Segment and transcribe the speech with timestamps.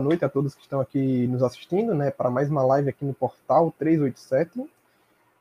[0.00, 3.04] boa noite a todos que estão aqui nos assistindo, né, para mais uma live aqui
[3.04, 4.66] no portal 387.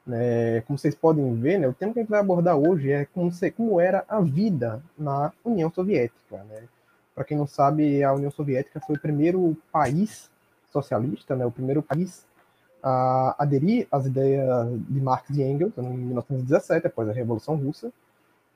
[0.06, 3.06] Né, como vocês podem ver, né, o tema que a gente vai abordar hoje é
[3.06, 6.44] como, como era a vida na União Soviética.
[6.44, 6.64] Né?
[7.16, 10.30] Para quem não sabe, a União Soviética foi o primeiro país
[10.74, 12.26] socialista, né, o primeiro país
[12.84, 14.46] a aderir às ideias
[14.90, 17.94] de Marx e Engels em 1917, após a Revolução Russa,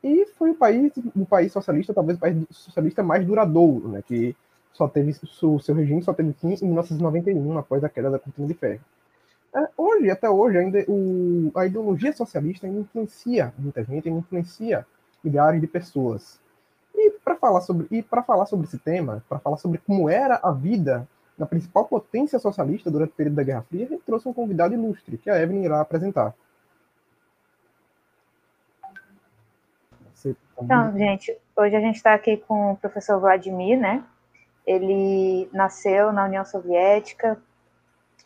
[0.03, 4.35] e foi o país, o país socialista, talvez o país socialista mais duradouro, né, que
[4.73, 8.47] só teve o seu regime só teve fim em 1991, após a queda da cortina
[8.47, 8.81] de ferro.
[9.55, 14.85] É, hoje, até hoje, ainda o, a ideologia socialista ainda influencia muita gente, ainda influencia
[15.23, 16.39] milhares de pessoas.
[16.93, 20.39] E para falar sobre e para falar sobre esse tema, para falar sobre como era
[20.41, 24.33] a vida na principal potência socialista durante o período da Guerra Fria, gente trouxe um
[24.33, 26.33] convidado ilustre, que a Evelyn irá apresentar.
[30.61, 34.03] Então, gente, hoje a gente está aqui com o professor Vladimir, né?
[34.65, 37.37] Ele nasceu na União Soviética,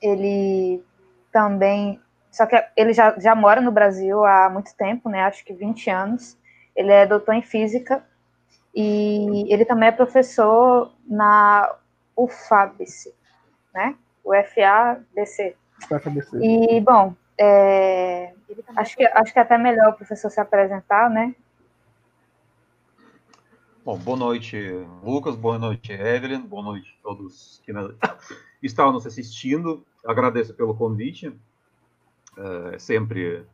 [0.01, 0.83] ele
[1.31, 1.99] também.
[2.31, 5.23] Só que ele já, já mora no Brasil há muito tempo, né?
[5.23, 6.37] Acho que 20 anos.
[6.75, 8.03] Ele é doutor em física
[8.73, 11.75] e ele também é professor na
[12.15, 13.11] UFABC,
[13.73, 13.95] né?
[14.23, 15.55] UFABC.
[15.91, 16.37] UFABC.
[16.39, 18.33] E, bom, é,
[18.75, 21.33] acho, que, acho que é até melhor o professor se apresentar, né?
[23.87, 24.57] Bom, boa noite,
[25.01, 27.71] Lucas, boa noite, Evelyn, boa noite a todos que
[28.61, 29.81] estavam nos assistindo.
[30.05, 31.31] Agradeço pelo convite.
[32.73, 33.45] É sempre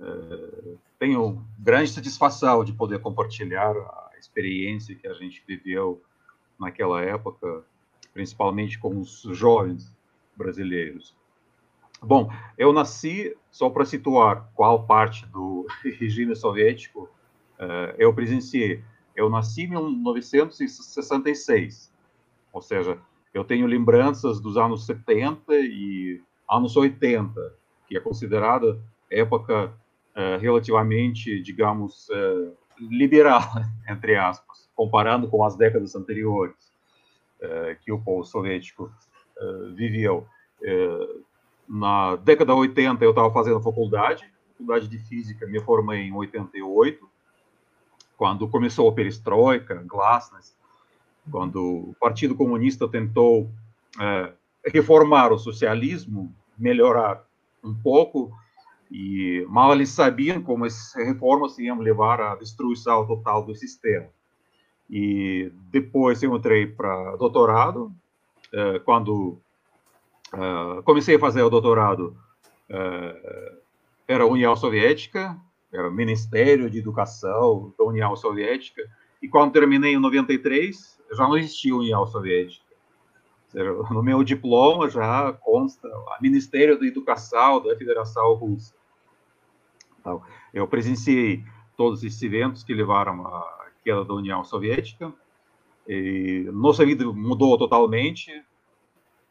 [0.00, 6.02] é, tenho grande satisfação de poder compartilhar a experiência que a gente viveu
[6.58, 7.62] naquela época,
[8.12, 9.96] principalmente com os jovens
[10.36, 11.14] brasileiros.
[12.02, 15.68] Bom, eu nasci, só para situar qual parte do
[16.00, 17.08] regime soviético
[17.60, 18.82] é, eu presenciei
[19.18, 21.92] eu nasci em 1966,
[22.52, 22.96] ou seja,
[23.34, 27.52] eu tenho lembranças dos anos 70 e anos 80,
[27.88, 28.80] que é considerada
[29.10, 29.74] época
[30.14, 33.42] é, relativamente, digamos, é, liberal,
[33.90, 36.72] entre aspas, comparando com as décadas anteriores
[37.40, 38.88] é, que o povo soviético
[39.76, 40.26] viveu.
[41.68, 47.08] na década 80 eu estava fazendo faculdade, faculdade de física, me formei em 88,
[48.18, 50.52] quando começou a perestroika, glasnost,
[51.30, 53.48] quando o Partido Comunista tentou
[53.98, 54.32] é,
[54.66, 57.24] reformar o socialismo, melhorar
[57.62, 58.32] um pouco,
[58.90, 64.08] e mal eles sabiam como essas reformas iam levar à destruição total do sistema.
[64.90, 67.92] E depois eu entrei para doutorado,
[68.52, 69.38] é, quando
[70.32, 72.16] é, comecei a fazer o doutorado,
[74.06, 75.38] era a União Soviética,
[75.72, 78.82] era Ministério de Educação da União Soviética,
[79.20, 82.64] e quando terminei em 93, já não existia União Soviética.
[83.48, 88.74] Seja, no meu diploma já consta o Ministério da Educação da Federação Russa.
[90.00, 90.22] Então,
[90.54, 91.44] eu presenciei
[91.76, 95.12] todos esses eventos que levaram à queda da União Soviética.
[95.86, 98.30] E nossa vida mudou totalmente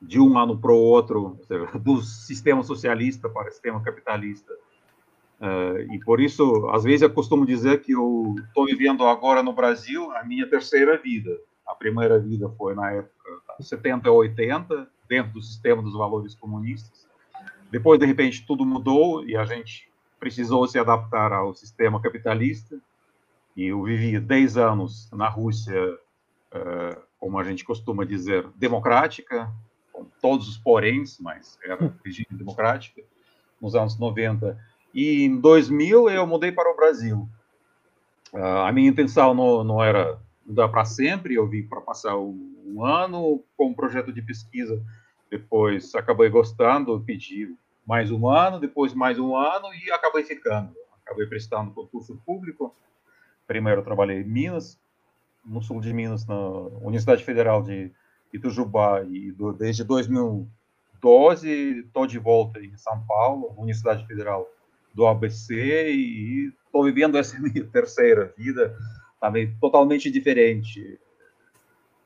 [0.02, 4.54] de um ano para o outro, seja, do sistema socialista para o sistema capitalista
[5.40, 9.54] Uh, e por isso, às vezes, eu costumo dizer que eu estou vivendo agora no
[9.54, 11.38] Brasil a minha terceira vida.
[11.66, 13.14] A primeira vida foi na época
[13.60, 17.08] 70 a 80, dentro do sistema dos valores comunistas.
[17.70, 22.80] Depois, de repente, tudo mudou e a gente precisou se adaptar ao sistema capitalista.
[23.56, 29.52] E eu vivi 10 anos na Rússia, uh, como a gente costuma dizer, democrática,
[29.92, 33.02] com todos os poréns, mas era regime democrática.
[33.60, 34.58] Nos anos 90,
[34.98, 37.30] e em 2000 eu mudei para o Brasil.
[38.34, 42.56] Uh, a minha intenção não, não era mudar para sempre, eu vim para passar um,
[42.66, 44.84] um, ano com um projeto de pesquisa.
[45.30, 47.56] Depois acabei gostando, pedi
[47.86, 50.74] mais um ano, depois mais um ano e acabei ficando.
[51.06, 52.74] Acabei prestando concurso público.
[53.46, 54.80] Primeiro trabalhei em Minas,
[55.46, 56.36] no sul de Minas, na
[56.82, 57.92] Universidade Federal de
[58.34, 64.57] Itajubá, e do, desde 2012 estou de volta em São Paulo, Universidade Federal
[64.98, 65.54] do ABC
[65.92, 68.76] e estou vivendo essa minha terceira vida
[69.22, 71.00] também totalmente diferente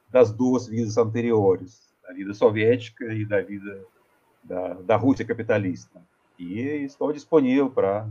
[0.09, 3.81] das duas vidas anteriores, da vida soviética e da vida
[4.43, 6.01] da, da Rússia capitalista.
[6.38, 8.09] E estou disponível para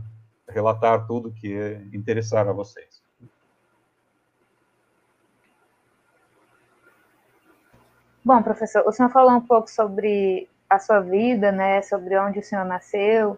[0.49, 1.53] relatar tudo que
[1.93, 3.03] interessar a vocês.
[8.25, 12.43] Bom, professor, o senhor falou um pouco sobre a sua vida, né, sobre onde o
[12.43, 13.37] senhor nasceu,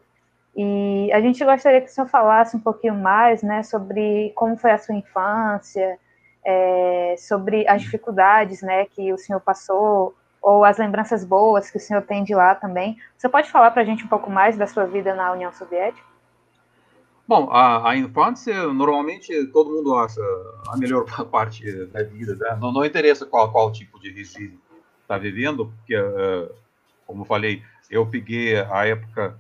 [0.55, 4.71] e a gente gostaria que o senhor falasse um pouquinho mais né, sobre como foi
[4.71, 5.97] a sua infância,
[6.45, 11.79] é, sobre as dificuldades né, que o senhor passou ou as lembranças boas que o
[11.79, 12.97] senhor tem de lá também.
[13.17, 16.05] Você pode falar para a gente um pouco mais da sua vida na União Soviética?
[17.25, 20.19] Bom, a, a, infância, normalmente, todo mundo acha
[20.67, 22.35] a melhor parte da vida.
[22.35, 22.57] Né?
[22.59, 24.59] Não, não, interessa qual, qual tipo de regime
[25.01, 26.53] está vivendo, porque, uh,
[27.07, 29.39] como falei, eu peguei a época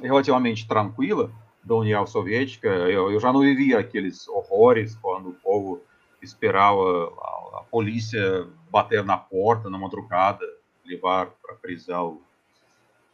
[0.00, 1.30] relativamente tranquila
[1.64, 2.68] da União Soviética.
[2.68, 5.82] Eu, eu já não vivia aqueles horrores quando o povo
[6.22, 6.80] esperava
[7.18, 10.44] a, a polícia bater na porta na madrugada,
[10.84, 12.20] levar para prisão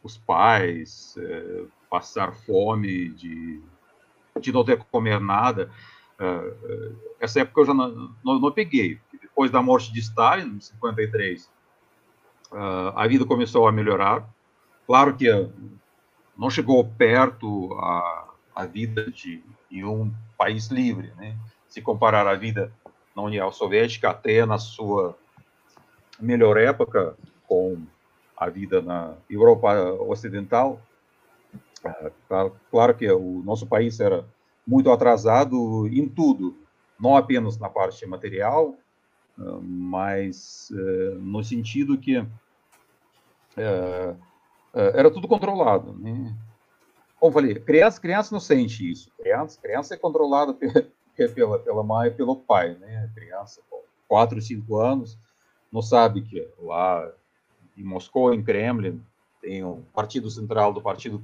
[0.03, 3.61] os pais, uh, passar fome de
[4.39, 5.69] de não ter comer nada.
[6.19, 8.99] Uh, essa época eu já não, não, não, peguei.
[9.21, 11.45] Depois da morte de Stalin, em 53,
[12.51, 12.57] uh,
[12.95, 14.27] a vida começou a melhorar.
[14.85, 15.27] Claro que
[16.37, 21.35] não chegou perto a, a vida de, de um país livre, né?
[21.67, 22.71] Se comparar a vida
[23.15, 25.17] na União Soviética até na sua
[26.19, 27.15] melhor época
[27.47, 27.81] com
[28.35, 30.79] a vida na Europa Ocidental,
[32.27, 34.25] Tá, claro que o nosso país era
[34.65, 36.57] muito atrasado em tudo,
[36.99, 38.75] não apenas na parte material,
[39.61, 42.25] mas eh, no sentido que
[43.55, 44.15] eh,
[44.93, 45.93] era tudo controlado.
[45.93, 46.35] Né?
[47.19, 49.11] Como falei, criança, criança não sente isso.
[49.17, 52.75] Criança, criança é controlada pela, pela mãe e pelo pai.
[52.75, 53.09] Né?
[53.15, 53.61] Criança,
[54.07, 55.17] quatro, cinco anos,
[55.71, 57.11] não sabe que lá
[57.75, 59.01] em Moscou, em Kremlin,
[59.41, 61.23] tem o Partido Central do Partido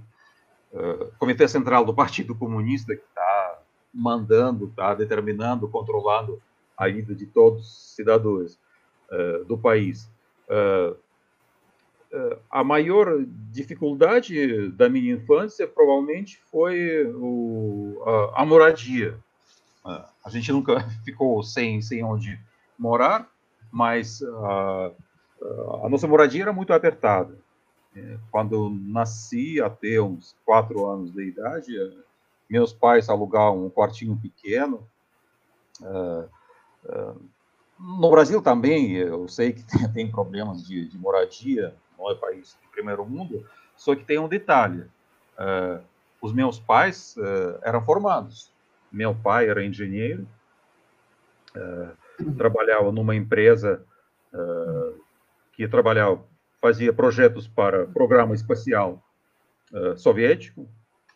[0.72, 3.60] uh, Comitê Central do Partido Comunista, que está
[3.94, 6.42] mandando, está determinando, controlando
[6.78, 8.60] a vida de todos os cidadãos
[9.12, 10.10] uh, do país.
[10.48, 10.96] Uh,
[12.50, 19.18] a maior dificuldade da minha infância provavelmente foi o, a, a, moradia.
[19.84, 22.40] a gente nunca ficou sem, sem onde
[22.78, 23.30] morar,
[23.72, 27.38] mas a nossa moradia era muito apertada.
[27.96, 31.74] É, quando nasci, até uns quatro anos de idade,
[32.50, 34.88] meus pais alugaram um quartinho pequeno.
[37.80, 39.64] No Brasil também, eu sei que
[39.94, 43.46] tem, problemas de, de moradia, não é país de primeiro mundo,
[43.76, 44.86] só que tem um detalhe.
[46.22, 47.16] os meus pais
[47.64, 48.52] eram formados.
[48.92, 50.28] Meu pai era engenheiro,
[52.38, 53.84] trabalhava numa empresa
[55.54, 56.24] que trabalhava
[56.64, 59.04] fazia projetos para programa espacial
[59.74, 60.66] uh, soviético,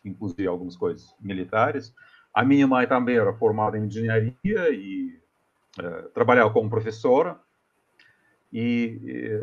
[0.04, 1.94] inclusive algumas coisas militares.
[2.34, 5.18] A minha mãe também era formada em engenharia e
[5.80, 7.40] uh, trabalhava como professora.
[8.52, 9.40] E,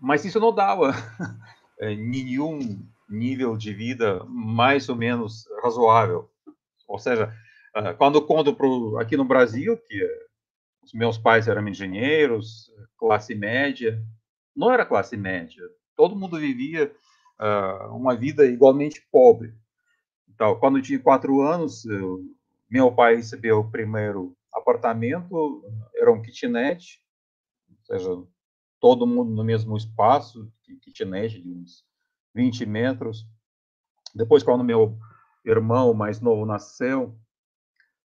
[0.00, 0.92] mas isso não dava
[1.80, 2.58] nenhum
[3.08, 6.28] nível de vida mais ou menos razoável.
[6.86, 7.32] Ou seja,
[7.76, 10.02] uh, quando conto pro, aqui no Brasil que
[10.82, 14.02] os meus pais eram engenheiros, classe média,
[14.54, 15.62] não era classe média.
[15.96, 16.92] Todo mundo vivia
[17.40, 19.54] uh, uma vida igualmente pobre.
[20.28, 22.22] Então, quando eu tinha quatro anos, eu,
[22.70, 25.62] meu pai recebeu o primeiro apartamento,
[25.94, 27.02] era um kitnet,
[27.70, 28.10] ou seja,
[28.80, 30.50] todo mundo no mesmo espaço,
[30.82, 31.84] kitnet de uns
[32.34, 33.26] 20 metros.
[34.14, 34.98] Depois, quando meu
[35.44, 37.18] irmão mais novo nasceu,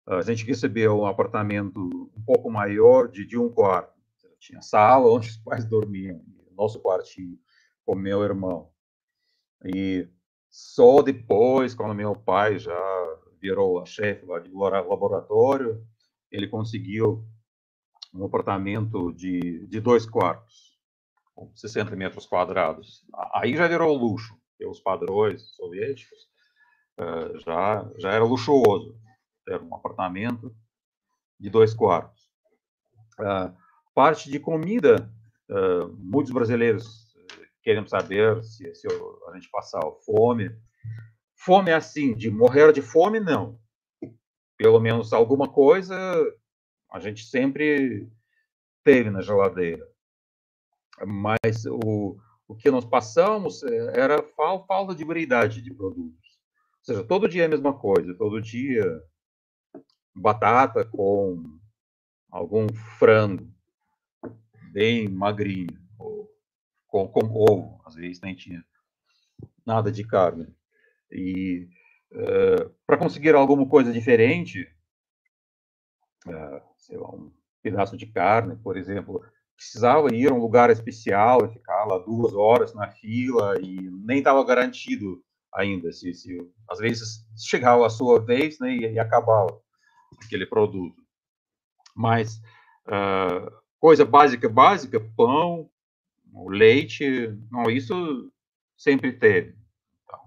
[0.05, 1.79] a gente recebeu um apartamento
[2.15, 3.97] um pouco maior, de, de um quarto.
[4.39, 6.23] Tinha sala onde os pais dormiam
[6.57, 7.37] nosso quartinho
[7.85, 8.71] com meu irmão.
[9.63, 10.09] E
[10.49, 12.73] só depois, quando meu pai já
[13.39, 15.85] virou a chefe lá de laboratório,
[16.31, 17.25] ele conseguiu
[18.13, 20.77] um apartamento de, de dois quartos,
[21.35, 23.05] com 60 metros quadrados.
[23.33, 26.19] Aí já virou luxo, porque os padrões soviéticos
[26.99, 28.99] uh, já, já era luxuoso
[29.45, 30.55] ter um apartamento
[31.39, 32.27] de dois quartos.
[33.19, 33.55] Uh,
[33.93, 35.11] parte de comida
[35.49, 37.07] Uh, muitos brasileiros
[37.63, 40.51] querem saber se, se a gente passar fome.
[41.35, 43.57] Fome é assim, de morrer de fome, não.
[44.57, 45.95] Pelo menos alguma coisa
[46.91, 48.09] a gente sempre
[48.83, 49.87] teve na geladeira.
[51.05, 52.17] Mas o,
[52.47, 56.39] o que nós passamos é, era falta de variedade de produtos.
[56.79, 59.03] Ou seja, todo dia é a mesma coisa, todo dia
[60.15, 61.59] batata com
[62.31, 62.67] algum
[62.97, 63.51] frango,
[64.71, 65.79] bem magrinho,
[66.87, 68.63] com, com ovo, às vezes nem tinha
[69.65, 70.47] nada de carne.
[71.11, 71.67] E
[72.11, 74.63] uh, eh, para conseguir alguma coisa diferente,
[76.25, 79.21] uh, sei lá, um pedaço de carne, por exemplo,
[79.55, 84.19] precisava ir a um lugar especial e ficar lá duas horas na fila e nem
[84.19, 85.21] estava garantido
[85.53, 86.37] ainda se, se
[86.69, 89.59] às vezes chegava a sua vez né, e, e acabava
[90.23, 91.01] aquele produto.
[91.95, 92.37] Mas
[92.87, 95.69] uh, coisa básica, básica, pão,
[96.47, 98.31] leite, não, isso
[98.77, 99.57] sempre teve.
[100.03, 100.19] Então,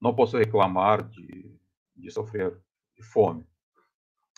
[0.00, 1.58] não posso reclamar de,
[1.96, 2.56] de sofrer
[2.96, 3.49] de fome.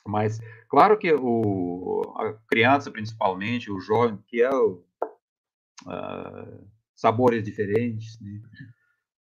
[0.07, 4.85] Mas, claro que o, a criança, principalmente, o jovem, que é o,
[5.87, 8.41] uh, sabores diferentes, né?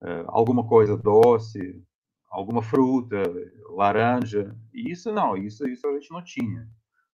[0.03, 1.81] uh, alguma coisa doce,
[2.29, 3.23] alguma fruta,
[3.69, 6.69] laranja, isso não, isso, isso a gente não tinha.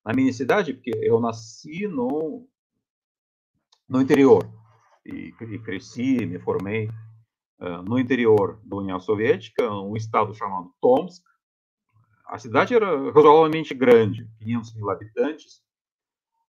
[0.05, 2.49] Na minha cidade, porque eu nasci no,
[3.89, 4.49] no interior,
[5.05, 6.89] e, e cresci, me formei
[7.61, 11.25] uh, no interior da União Soviética, um estado chamado Tomsk.
[12.29, 15.63] A cidade era razoavelmente grande, 500 mil habitantes,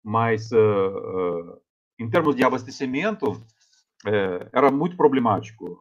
[0.04, 1.62] mas uh, uh,
[2.00, 3.42] em termos de abastecimento,
[4.54, 5.78] era muito problemático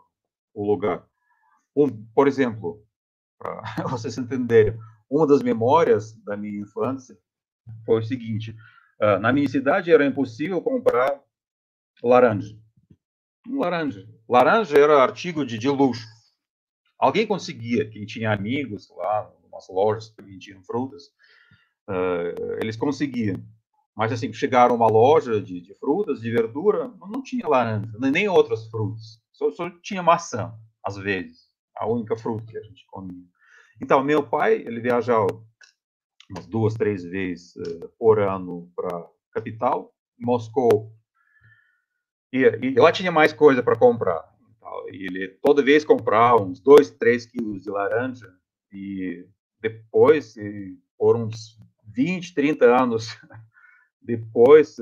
[0.53, 1.07] o lugar.
[1.77, 2.85] Um, por exemplo,
[3.39, 4.77] para vocês entenderem,
[5.09, 7.17] uma das memórias da minha infância
[7.87, 8.57] foi o seguinte:
[9.21, 11.23] na minha cidade era impossível comprar
[12.03, 12.59] laranja
[13.57, 14.07] laranja.
[14.29, 16.07] Laranja era artigo de, de luxo.
[16.99, 21.05] Alguém conseguia, quem tinha amigos lá, umas lojas que vendiam frutas,
[21.89, 23.43] uh, eles conseguiam.
[23.97, 28.67] Mas, assim, chegaram uma loja de, de frutas, de verdura, não tinha laranja, nem outras
[28.71, 29.21] frutas.
[29.33, 31.49] Só, só tinha maçã, às vezes.
[31.77, 33.25] A única fruta que a gente comia.
[33.83, 35.27] Então, meu pai, ele viajava
[36.31, 40.93] umas duas, três vezes uh, por ano para capital, Moscou,
[42.33, 44.23] e, e lá tinha mais coisa para comprar.
[44.93, 48.33] E ele toda vez comprava uns 2, 3 quilos de laranja.
[48.73, 49.27] E
[49.61, 50.35] depois,
[50.97, 53.17] por uns 20, 30 anos
[54.01, 54.77] depois,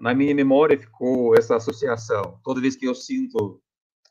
[0.00, 2.40] na minha memória ficou essa associação.
[2.42, 3.60] Toda vez que eu sinto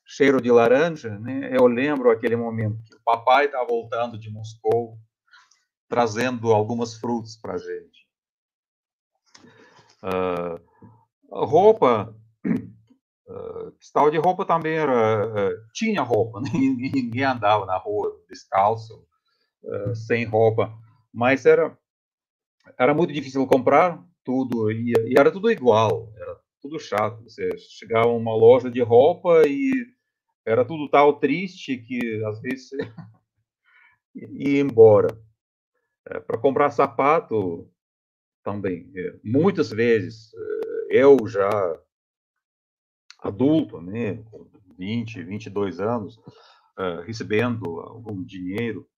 [0.06, 4.98] cheiro de laranja, né, eu lembro aquele momento que o papai está voltando de Moscou,
[5.88, 8.08] trazendo algumas frutas para a gente.
[10.04, 12.16] Uh, roupa,
[13.32, 16.50] uh, de roupa também era, uh, tinha roupa, né?
[16.54, 19.06] ninguém andava na rua descalço,
[19.64, 20.74] uh, sem roupa,
[21.14, 21.78] mas era,
[22.78, 28.08] era muito difícil comprar tudo, e, e, era tudo igual, era tudo chato, você chegava
[28.08, 29.72] a uma loja de roupa e
[30.46, 32.70] era tudo tal triste que às vezes
[34.16, 35.18] ia embora.
[36.08, 37.70] É, Para comprar sapato,
[38.44, 40.32] também, é, muitas vezes,
[40.90, 41.50] eu já
[43.22, 44.48] adulto, né, com
[44.78, 46.18] 20, 22 anos,
[46.78, 48.90] uh, recebendo algum dinheiro,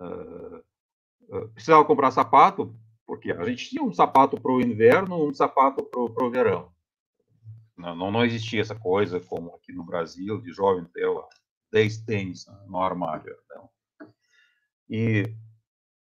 [0.00, 2.74] uh, precisava comprar sapato,
[3.06, 6.72] porque a gente tinha um sapato para o inverno, um sapato para o verão.
[7.76, 11.26] Não, não, não, existia essa coisa como aqui no Brasil, de jovem ter lá
[11.72, 13.34] 10 tênis no armário.
[13.50, 13.70] Não.
[14.88, 15.34] E,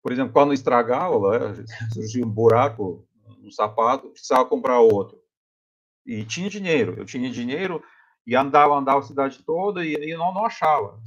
[0.02, 1.56] por exemplo, quando estragava,
[1.94, 3.08] surgia um buraco
[3.44, 5.23] um sapato, precisava comprar outro.
[6.06, 7.84] E tinha dinheiro, eu tinha dinheiro
[8.26, 11.02] e andava, andava a cidade toda e, e não, não achava.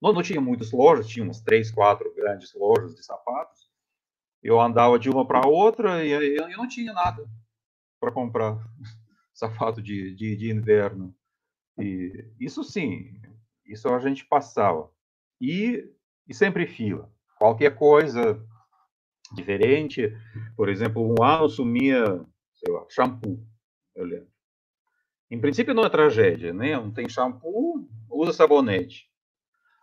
[0.00, 3.70] Não, não tinha muitas lojas, tinha umas três, quatro grandes lojas de sapatos.
[4.42, 7.26] Eu andava de uma para outra e eu, eu não tinha nada
[7.98, 8.58] para comprar
[9.32, 11.14] sapato de, de, de inverno.
[11.78, 13.20] E isso sim,
[13.64, 14.90] isso a gente passava.
[15.40, 15.90] E,
[16.28, 17.10] e sempre fila.
[17.38, 18.40] Qualquer coisa,
[19.34, 20.12] diferente.
[20.56, 22.04] Por exemplo, um ano sumia,
[22.54, 23.44] sei lá, shampoo,
[23.94, 24.28] eu lembro.
[25.30, 26.76] Em princípio não é tragédia, né?
[26.76, 29.08] Não tem shampoo, usa sabonete.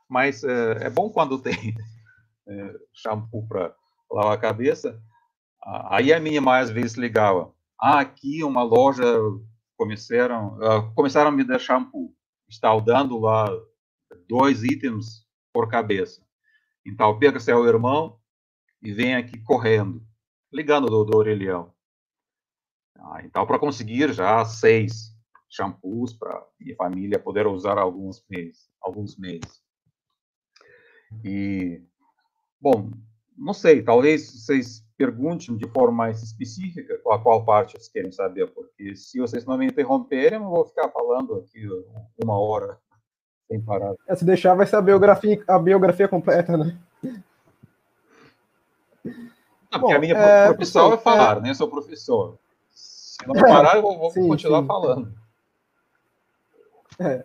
[0.07, 1.75] Mas é, é bom quando tem
[2.47, 3.75] é, shampoo para
[4.11, 5.01] lavar a cabeça.
[5.89, 7.53] Aí a minha mais vezes ligava.
[7.79, 9.03] Ah, aqui uma loja
[9.77, 12.15] começaram, uh, começaram a me dar shampoo.
[12.47, 13.49] Está dando lá
[14.27, 16.21] dois itens por cabeça.
[16.85, 18.19] Então, pega seu irmão,
[18.81, 20.01] e vem aqui correndo,
[20.51, 21.73] ligando do, do orelhão.
[22.99, 25.11] Ah, então, para conseguir já seis
[25.49, 29.61] shampoos para minha família poder usar alguns meses, alguns meses.
[31.25, 31.81] E,
[32.59, 32.89] bom,
[33.37, 38.47] não sei, talvez vocês perguntem de forma mais específica qual, qual parte vocês querem saber,
[38.51, 41.67] porque se vocês não me interromperem, eu vou ficar falando aqui
[42.23, 42.77] uma hora
[43.49, 43.93] sem parar.
[44.07, 46.79] É, se deixar, vai ser a biografia, a biografia completa, né?
[49.03, 51.41] Não, porque Bom, a minha é, profissão é falar, é...
[51.41, 51.49] né?
[51.49, 52.37] Eu sou professor.
[53.21, 54.67] Se não parar, eu vou, sim, continuar sim.
[54.67, 55.13] falando.
[56.99, 57.23] É.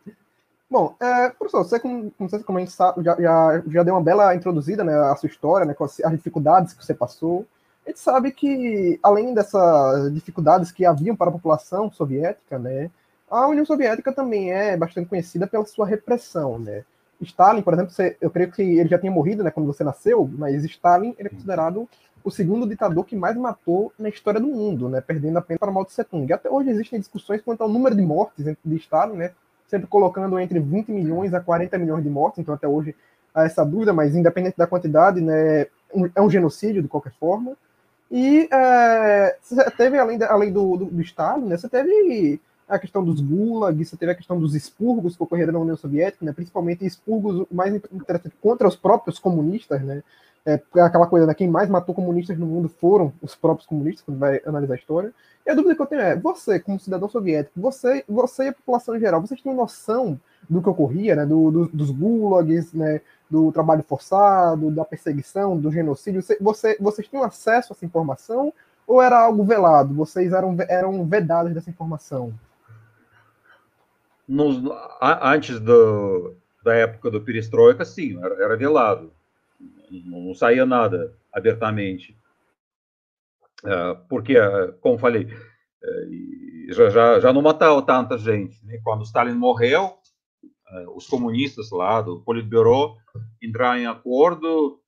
[0.71, 4.03] Bom, é, professor, você, como, sei como a gente sabe, já, já, já deu uma
[4.03, 7.47] bela introduzida né, a sua história, né, com as, as dificuldades que você passou.
[7.87, 12.91] A gente sabe que, além dessas dificuldades que haviam para a população soviética, né,
[13.31, 16.85] a União Soviética também é bastante conhecida pela sua repressão, né?
[17.21, 20.29] Stalin, por exemplo, você, eu creio que ele já tinha morrido, né, quando você nasceu,
[20.37, 21.88] mas Stalin ele é considerado
[22.26, 25.71] o segundo ditador que mais matou na história do mundo, né, perdendo a pena para
[25.71, 26.30] Mao Tse Tung.
[26.33, 29.30] Até hoje existem discussões quanto ao número de mortes de Stalin, né,
[29.68, 32.97] sempre colocando entre 20 milhões a 40 milhões de mortes, então até hoje
[33.33, 35.68] há essa dúvida, mas independente da quantidade, né,
[36.16, 37.56] é um genocídio de qualquer forma.
[38.11, 43.04] E é, você teve, além, além do, do, do Stalin, né, você teve a questão
[43.04, 46.85] dos gulags, você teve a questão dos expurgos que ocorreram na União Soviética, né, principalmente
[46.85, 50.02] expurgos mais interessantes contra os próprios comunistas, né,
[50.47, 54.19] é, aquela coisa, né, quem mais matou comunistas no mundo foram os próprios comunistas, quando
[54.19, 55.12] vai analisar a história.
[55.45, 58.53] E a dúvida que eu tenho é, você, como cidadão soviético, você, você e a
[58.53, 63.00] população em geral, vocês têm noção do que ocorria, né, do, do, dos gulags, né,
[63.29, 66.23] do trabalho forçado, da perseguição, do genocídio?
[66.23, 68.53] Você, você, vocês tinham acesso a essa informação
[68.87, 69.93] ou era algo velado?
[69.95, 72.33] Vocês eram, eram vedados dessa informação?
[74.29, 74.62] Nos,
[75.00, 79.11] antes do, da época do perestroika, sim, era, era velado.
[79.90, 82.19] Não, saía nada abertamente.
[83.64, 88.64] Uh, porque, uh, como falei, uh, já, já, já não matava tanta gente.
[88.64, 88.81] Né?
[88.83, 89.99] Quando Stalin morreu,
[90.97, 92.97] os comunistas lá do Politburo
[93.40, 94.83] entraram em acordo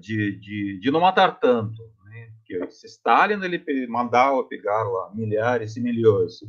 [0.00, 1.76] de, de, de não matar tanto.
[2.06, 2.32] Né?
[2.38, 6.40] Porque se Stalin ele mandava pegar lá milhares e milhões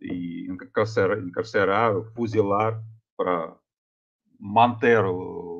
[0.00, 2.82] e encarcerar, encarcerar fuzilar
[3.14, 3.54] para
[4.40, 5.51] manter o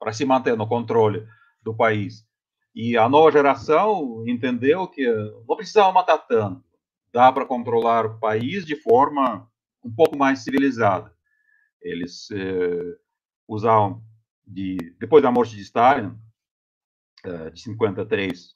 [0.00, 1.24] para se manter no controle
[1.62, 2.26] do país.
[2.74, 5.06] E a nova geração entendeu que
[5.46, 6.64] não precisava matar tanto,
[7.12, 9.48] dá para controlar o país de forma
[9.84, 11.14] um pouco mais civilizada.
[11.82, 12.96] Eles eh,
[13.46, 14.02] usavam
[14.46, 16.16] de depois da morte de Stalin,
[17.24, 18.54] eh, de 53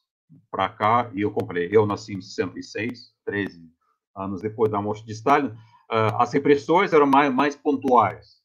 [0.50, 3.70] para cá, e eu comprei, eu nasci em 66, 13
[4.16, 8.42] anos depois da morte de Stalin, uh, as repressões eram mais, mais pontuais.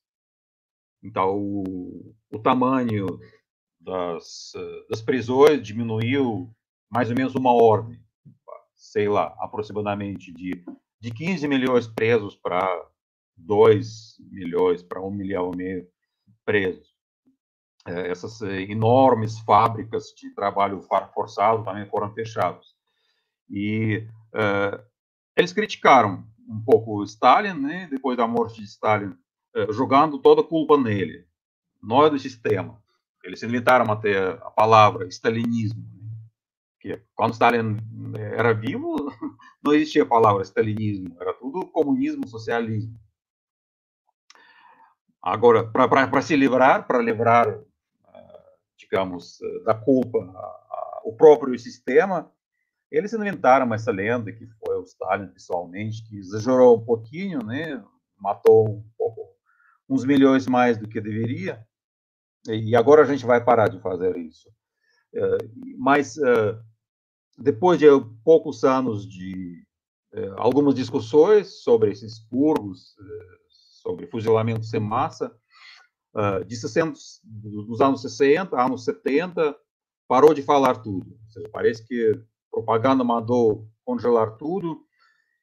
[1.04, 3.20] Então, o, o tamanho
[3.80, 4.54] das,
[4.90, 6.54] das prisões diminuiu
[6.90, 8.00] mais ou menos uma ordem,
[8.76, 10.64] sei lá, aproximadamente de,
[11.00, 12.86] de 15 milhões presos para
[13.38, 15.88] 2 milhões, para 1 milhão e meio
[16.46, 16.90] presos.
[17.88, 20.82] É, essas enormes fábricas de trabalho
[21.14, 22.76] forçado também foram fechadas.
[23.50, 24.84] E uh,
[25.36, 29.16] eles criticaram um pouco Stalin, né, depois da morte de Stalin,
[29.56, 31.29] eh, jogando toda a culpa nele.
[31.82, 32.82] É do sistema.
[33.24, 35.84] Eles inventaram até a palavra stalinismo.
[36.84, 37.78] Né, quando Stalin
[38.18, 38.96] eh, era vivo,
[39.64, 42.98] não existia a palavra stalinismo, era tudo comunismo, socialismo.
[45.22, 50.20] Agora, para se livrar, para livrar, eh, digamos, da culpa
[51.04, 52.32] o próprio sistema,
[52.92, 57.84] eles inventaram essa lenda que foi o Stalin pessoalmente, que exagerou um pouquinho, né?
[58.18, 59.22] matou um pouco,
[59.88, 61.66] uns milhões mais do que deveria,
[62.56, 64.50] e agora a gente vai parar de fazer isso.
[65.14, 65.38] É,
[65.78, 66.60] mas é,
[67.38, 67.86] depois de
[68.24, 69.64] poucos anos de
[70.14, 72.96] é, algumas discussões sobre esses expurgos,
[73.82, 75.34] sobre fuzilamentos em massa,
[76.48, 79.56] de 60, dos anos 60, anos 70,
[80.08, 81.16] parou de falar tudo.
[81.52, 82.20] Parece que
[82.52, 84.84] propaganda mandou congelar tudo.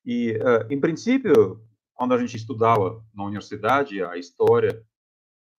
[0.05, 0.37] E,
[0.69, 1.65] em princípio,
[1.95, 4.85] quando a gente estudava na universidade a história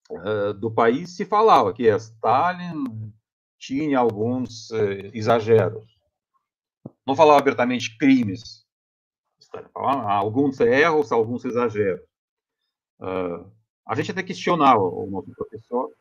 [0.10, 3.14] uh, do país, se falava que Stalin
[3.58, 5.98] tinha alguns uh, exageros.
[7.06, 8.66] Não falava abertamente crimes,
[9.74, 12.06] falava alguns erros, alguns exageros.
[13.00, 15.92] a gente até questionava o nosso professor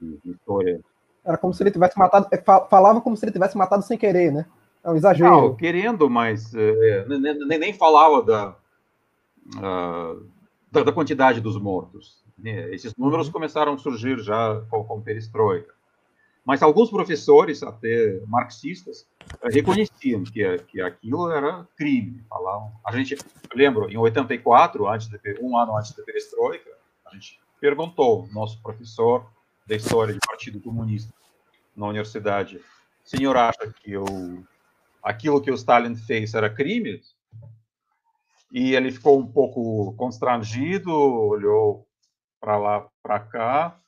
[0.00, 0.80] de, de história
[1.26, 2.28] era como se ele tivesse matado.
[2.30, 4.46] É, falava como se ele tivesse matado sem querer, né?
[4.84, 5.28] É um exagero.
[5.28, 8.56] Não, querendo, mas é, nem, nem, falava da,
[9.56, 10.24] uh,
[10.70, 12.24] da, da, quantidade dos mortos.
[12.38, 12.74] Né?
[12.74, 15.74] Esses números começaram a surgir já com, com perestroika.
[16.44, 19.04] Mas alguns professores, até marxistas,
[19.42, 22.24] reconheciam que, que aquilo era crime.
[22.28, 22.72] Falavam.
[22.86, 23.16] A gente,
[23.52, 26.70] lembro, em 84, antes de, um ano antes da perestroika,
[27.04, 29.26] a gente perguntou, nosso professor
[29.66, 31.12] da história do Partido Comunista
[31.74, 34.44] na universidade, o senhor acha que o,
[35.02, 37.00] aquilo que o Stalin fez era crime?
[38.52, 41.85] E ele ficou um pouco constrangido, olhou
[42.40, 43.80] para lá, para cá,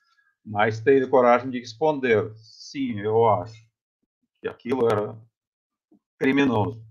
[0.45, 3.63] mas teve coragem de responder: sim, eu acho
[4.41, 5.17] que aquilo era
[6.19, 6.83] criminoso.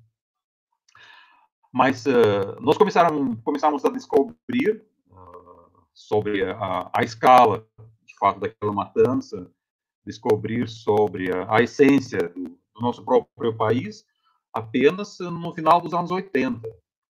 [1.71, 7.67] Mas uh, nós começamos, começamos a descobrir uh, sobre a, a escala
[8.17, 9.49] fato daquela matança,
[10.05, 14.05] descobrir sobre a, a essência do, do, nosso próprio país
[14.53, 16.61] apenas no final dos anos 80,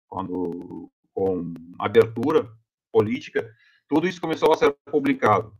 [0.08, 2.50] quando, com abertura
[2.92, 3.52] política,
[3.92, 5.54] tudo isso começou a ser publicado.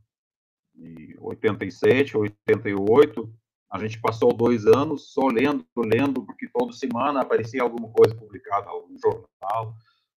[0.74, 3.30] Em 87, 88,
[3.70, 8.70] A gente passou dois anos só lendo, lendo, porque toda semana aparecia alguma coisa publicada,
[8.70, 9.76] algum jornal,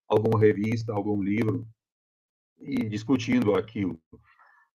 [0.08, 1.66] alguma revista, algum livro,
[2.60, 4.00] e discutindo aquilo.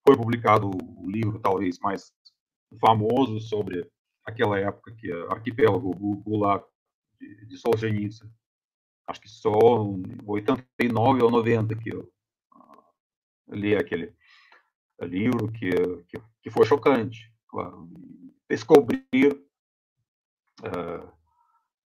[0.05, 2.11] Foi publicado o livro, talvez, mais
[2.79, 3.89] famoso sobre
[4.25, 6.65] aquela época, que é Arquipélago Gulag,
[7.47, 8.29] de, Solzhenitsyn.
[9.07, 9.49] Acho que só
[9.83, 12.09] em 89 ou 90 que eu
[13.49, 14.13] li aquele
[15.01, 15.69] livro, que,
[16.07, 17.31] que, que foi chocante.
[18.49, 19.43] Descobrir
[20.61, 21.11] uh,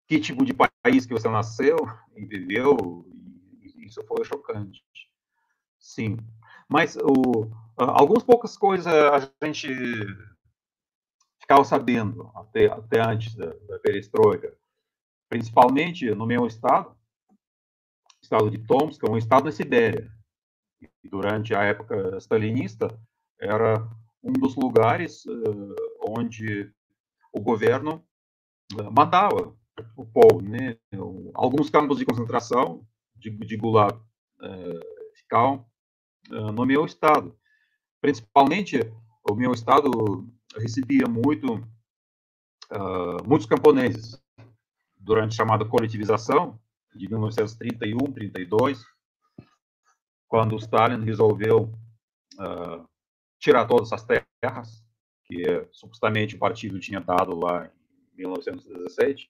[0.07, 1.77] que tipo de país que você nasceu
[2.15, 3.05] e viveu,
[3.77, 4.83] isso foi chocante.
[5.79, 6.17] Sim.
[6.69, 9.67] Mas o, uh, algumas poucas coisas a gente
[11.39, 14.55] ficava sabendo até, até antes da, da perestroika,
[15.27, 16.95] principalmente no meu estado,
[18.21, 20.09] estado de Tomsk, é um estado na Sibéria.
[21.03, 22.87] Durante a época stalinista,
[23.39, 23.87] era
[24.23, 25.75] um dos lugares uh,
[26.07, 26.71] onde
[27.31, 28.03] o governo
[28.73, 29.55] uh, matava
[29.97, 30.77] o povo, né?
[31.33, 35.65] Alguns campos de concentração de, de gulag uh, ficavam
[36.29, 37.37] no meu estado.
[37.99, 38.79] Principalmente,
[39.29, 41.61] o meu estado recebia muito
[43.27, 44.17] muitos camponeses
[44.97, 46.57] durante a chamada coletivização
[46.95, 48.85] de 1931, 32,
[50.33, 51.71] quando Stalin resolveu
[52.39, 52.89] uh,
[53.39, 54.83] tirar todas as terras
[55.25, 57.67] que supostamente o partido tinha dado lá
[58.11, 59.29] em 1917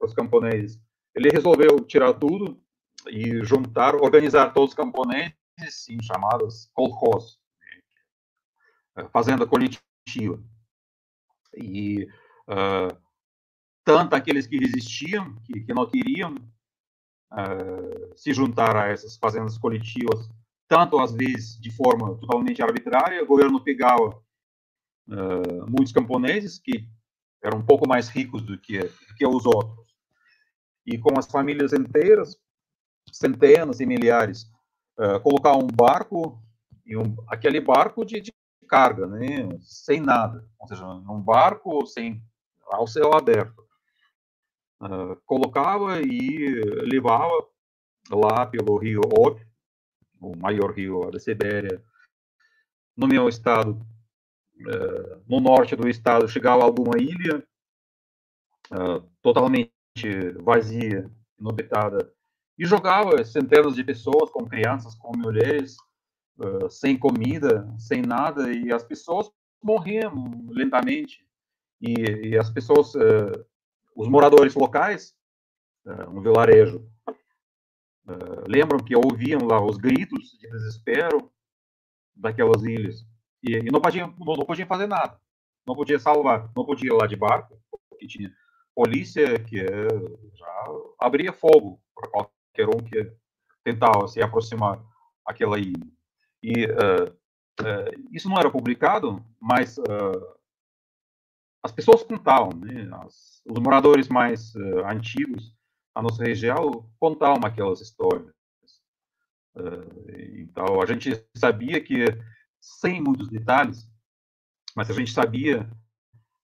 [0.00, 0.80] os camponeses.
[1.16, 2.62] Ele resolveu tirar tudo
[3.08, 5.34] e juntar, organizar todos os camponeses
[5.88, 7.40] em chamadas kolkhoz,
[8.96, 10.40] né, fazenda coletiva.
[11.56, 12.06] E
[12.46, 12.96] uh,
[13.84, 16.36] tanto aqueles que resistiam, que, que não queriam
[17.32, 20.28] uh, se juntar a essas fazendas coletivas,
[20.68, 24.08] tanto às vezes de forma totalmente arbitrária, o governo pegava
[25.08, 26.88] uh, muitos camponeses que
[27.42, 29.94] eram um pouco mais ricos do que, do que os outros,
[30.86, 32.36] e com as famílias inteiras,
[33.12, 34.50] centenas e milhares,
[34.98, 36.40] uh, colocar um barco,
[36.84, 38.32] e um, aquele barco de, de
[38.68, 42.22] carga, né, sem nada, ou seja, um barco sem
[42.66, 43.64] ao céu aberto.
[44.80, 46.54] Uh, colocava e
[46.90, 47.46] levava
[48.10, 49.40] lá pelo rio Ob,
[50.20, 51.82] o maior rio da Sibéria.
[52.96, 57.44] No meu estado, uh, no norte do estado, chegava alguma ilha
[58.72, 59.70] uh, totalmente
[60.42, 62.12] vazia, inobitada,
[62.58, 65.76] e jogava centenas de pessoas, com crianças, com mulheres,
[66.38, 69.30] uh, sem comida, sem nada, e as pessoas
[69.62, 70.12] morriam
[70.48, 71.26] lentamente.
[71.80, 72.92] E, e as pessoas,
[74.00, 75.14] os moradores locais,
[76.08, 76.90] um vilarejo,
[78.10, 81.30] Uh, lembram que ouviam lá os gritos de desespero
[82.16, 83.06] daquelas ilhas.
[83.42, 85.20] E, e não podiam não, não podiam fazer nada.
[85.66, 88.32] Não podia salvar não podia ir lá de barco porque tinha
[88.74, 89.58] polícia que
[90.34, 90.64] já
[90.98, 93.12] abria fogo para qualquer um que
[93.62, 94.82] tentava se aproximar
[95.24, 95.86] aquela ilha.
[96.42, 97.10] E uh,
[97.60, 99.78] uh, isso não era publicado mas
[101.62, 102.88] as pessoas contavam né?
[103.04, 104.54] As, os moradores mais
[104.86, 105.54] antigos
[105.94, 108.32] a nossa região contavam aquelas histórias.
[109.56, 112.04] Eh, então, a gente sabia que,
[112.60, 113.88] sem muitos detalhes,
[114.76, 115.68] mas a gente sabia,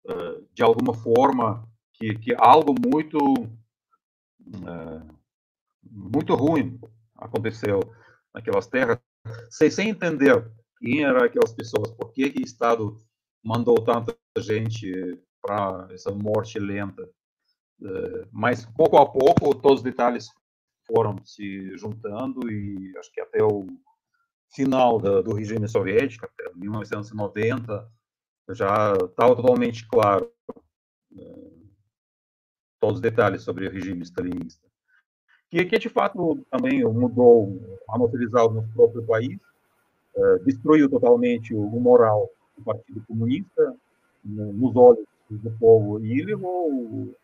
[0.09, 3.19] eh, de alguma forma, que, que algo muito,
[5.83, 6.79] muito ruim
[7.17, 7.81] aconteceu
[8.35, 8.99] naquelas terras,
[9.49, 10.47] sem, sem entender
[10.79, 12.99] quem eram aquelas pessoas, por que, que o Estado
[13.47, 14.91] mandou tanta gente
[15.41, 17.09] para essa morte lenta.
[17.81, 20.29] Eh, mas pouco a pouco todos os detalhes
[20.85, 23.67] foram se juntando e acho que até o
[24.53, 27.89] final da, do regime soviético, até 1990,
[28.51, 30.33] já estava totalmente claro
[31.13, 31.69] uh,
[32.81, 34.67] todos os detalhes sobre o regime stalinista.
[35.51, 39.39] Que, que de fato também mudou a motorização no próprio país,
[40.15, 43.75] uh, destruiu totalmente o, moral do Partido Comunista
[44.25, 47.15] nos olhos do povo e levou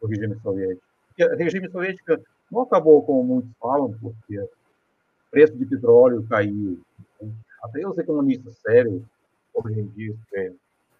[0.00, 0.82] do regime soviético.
[1.08, 2.16] Porque o regime soviético
[2.50, 4.48] não acabou como muitos falam, porque o
[5.30, 6.80] preço de petróleo caiu.
[7.62, 9.02] Até os economistas sérios
[9.54, 10.16] hoje em dia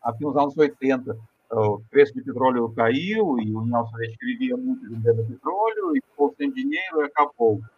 [0.03, 1.17] aqui nos anos 80
[1.53, 6.33] o preço de petróleo caiu e a União Soviética vivia muito vendendo petróleo e ficou
[6.37, 7.57] sem dinheiro e acabou.
[7.57, 7.69] Não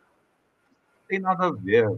[1.09, 1.91] tem nada a ver.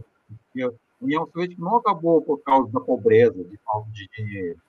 [0.99, 4.59] A União Soviética não acabou por causa da pobreza, de falta de dinheiro.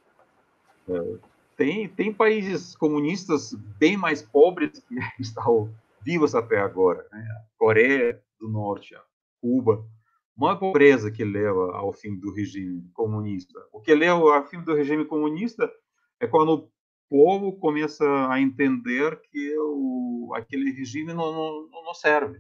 [0.89, 1.19] É,
[1.57, 7.07] tem, tem países comunistas bem mais pobres que estão vivos até agora.
[7.11, 7.27] Né?
[7.59, 8.95] Coreia do Norte,
[9.41, 9.85] Cuba.
[10.37, 13.59] Não é pobreza que leva ao fim do regime comunista.
[13.73, 15.71] O que leva ao fim do regime comunista
[16.21, 16.71] é quando o
[17.09, 22.39] povo começa a entender que o, aquele regime não, não, não serve.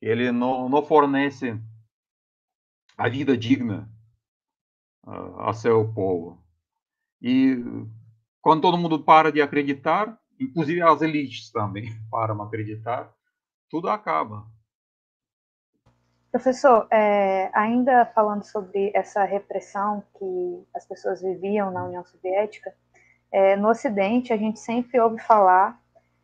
[0.00, 1.58] Ele não, não fornece
[2.96, 3.88] a vida digna
[5.06, 6.42] uh, a seu povo.
[7.20, 7.56] E
[8.40, 13.12] quando todo mundo para de acreditar, inclusive as elites também param acreditar,
[13.70, 14.46] tudo acaba.
[16.30, 22.74] Professor, é, ainda falando sobre essa repressão que as pessoas viviam na União Soviética,
[23.30, 25.81] é, no Ocidente a gente sempre ouve falar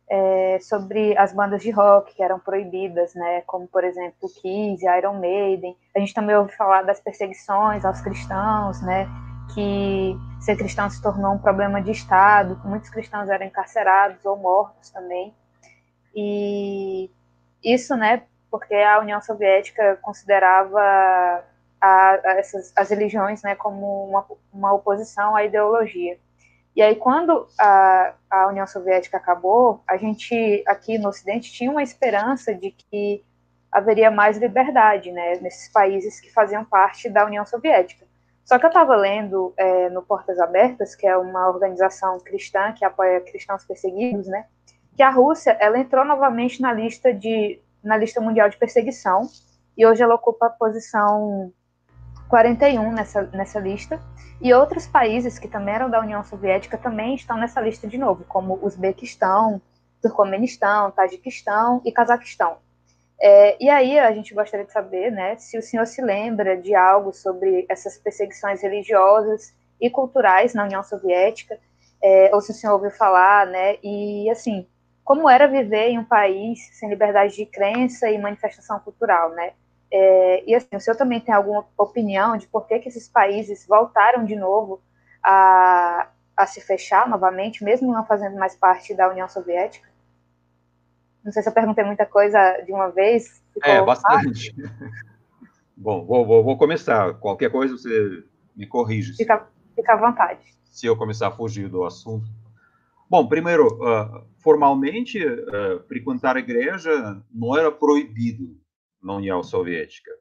[0.09, 5.19] é, sobre as bandas de rock que eram proibidas, né, como por exemplo Kiss, Iron
[5.19, 5.77] Maiden.
[5.95, 9.07] A gente também ouve falar das perseguições aos cristãos, né,
[9.53, 14.89] que ser cristão se tornou um problema de Estado, muitos cristãos eram encarcerados ou mortos
[14.89, 15.33] também.
[16.15, 17.09] E
[17.63, 20.79] isso, né, porque a União Soviética considerava
[21.79, 26.17] a, a essas, as religiões né, como uma, uma oposição à ideologia.
[26.79, 31.83] E aí, quando a, a União Soviética acabou, a gente aqui no Ocidente tinha uma
[31.83, 33.21] esperança de que
[33.69, 38.07] haveria mais liberdade né, nesses países que faziam parte da União Soviética.
[38.45, 42.85] Só que eu estava lendo é, no Portas Abertas, que é uma organização cristã que
[42.85, 44.45] apoia cristãos perseguidos, né,
[44.95, 49.27] que a Rússia ela entrou novamente na lista de na lista mundial de perseguição,
[49.77, 51.51] e hoje ela ocupa a posição
[52.29, 53.99] 41 nessa, nessa lista,
[54.39, 58.23] e outros países que também eram da União Soviética também estão nessa lista de novo,
[58.25, 59.59] como Uzbequistão,
[60.01, 62.57] Turcomenistão, Tajiquistão e Cazaquistão.
[63.19, 66.73] É, e aí a gente gostaria de saber, né, se o senhor se lembra de
[66.73, 71.57] algo sobre essas perseguições religiosas e culturais na União Soviética,
[72.01, 74.65] é, ou se o senhor ouviu falar, né, e assim,
[75.03, 79.53] como era viver em um país sem liberdade de crença e manifestação cultural, né?
[79.91, 83.65] É, e assim, o senhor também tem alguma opinião de por que, que esses países
[83.67, 84.81] voltaram de novo
[85.23, 89.89] a, a se fechar novamente, mesmo não fazendo mais parte da União Soviética?
[91.23, 93.43] Não sei se eu perguntei muita coisa de uma vez.
[93.63, 94.55] É, bastante.
[95.75, 97.13] Bom, vou, vou, vou, começar.
[97.15, 98.23] Qualquer coisa você
[98.55, 99.15] me corrige.
[99.15, 100.41] Fica, fica à vontade.
[100.65, 102.29] Se eu começar a fugir do assunto.
[103.09, 108.58] Bom, primeiro, uh, formalmente, uh, frequentar a igreja não era proibido
[109.01, 110.11] na União Soviética.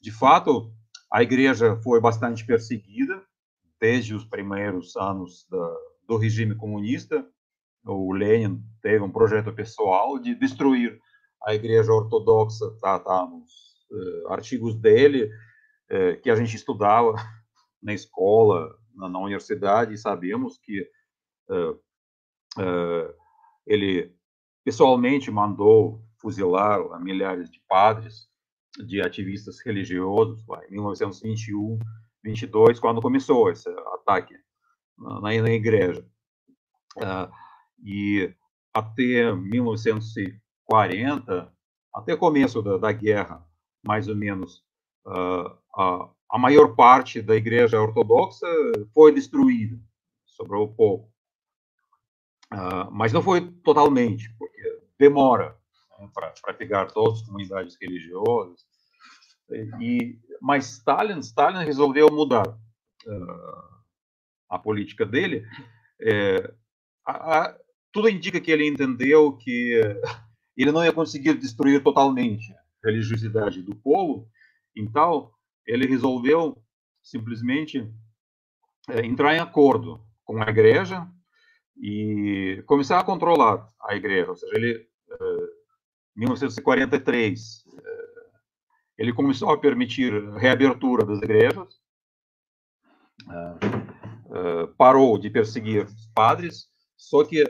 [0.00, 0.72] De fato,
[1.12, 3.22] a igreja foi bastante perseguida
[3.80, 7.26] desde os primeiros anos da, do regime comunista.
[7.84, 10.98] O Lenin teve um projeto pessoal de destruir
[11.44, 13.52] a igreja ortodoxa, tá, tá nos
[13.90, 15.30] uh, artigos dele,
[16.22, 17.12] que a gente estudava
[17.82, 20.88] na escola, na, na universidade, e sabemos que
[22.58, 23.14] Uh,
[23.66, 24.14] ele
[24.64, 28.30] pessoalmente mandou fuzilar milhares de padres,
[28.78, 31.78] de ativistas religiosos, lá, em 1921,
[32.24, 34.34] 22, quando começou esse ataque
[34.96, 36.02] na, na igreja.
[36.96, 37.28] Uh,
[37.84, 38.34] e
[38.72, 41.52] até 1940,
[41.92, 43.44] até começo da, da guerra,
[43.84, 44.64] mais ou menos,
[45.06, 48.46] uh, a, a maior parte da igreja ortodoxa
[48.94, 49.76] foi destruída,
[50.24, 51.10] sobrou pouco.
[52.52, 55.60] Uh, mas não foi totalmente, porque demora
[56.08, 58.60] para pegar todas as comunidades religiosas.
[59.80, 63.82] E, mas Stalin, Stalin resolveu mudar uh,
[64.48, 65.46] a política dele.
[66.00, 66.54] É,
[67.06, 67.58] a, a,
[67.92, 69.80] tudo indica que ele entendeu que
[70.56, 74.28] ele não ia conseguir destruir totalmente a religiosidade do povo,
[74.76, 75.30] então
[75.66, 76.56] ele resolveu
[77.02, 77.90] simplesmente
[78.88, 81.06] é, entrar em acordo com a igreja
[81.76, 84.30] e começar a controlar a igreja.
[84.30, 84.86] Ou seja, ele, em
[86.14, 87.64] 1943,
[88.98, 91.80] ele começou a permitir reabertura das igrejas,
[94.76, 97.44] parou de perseguir padres, só que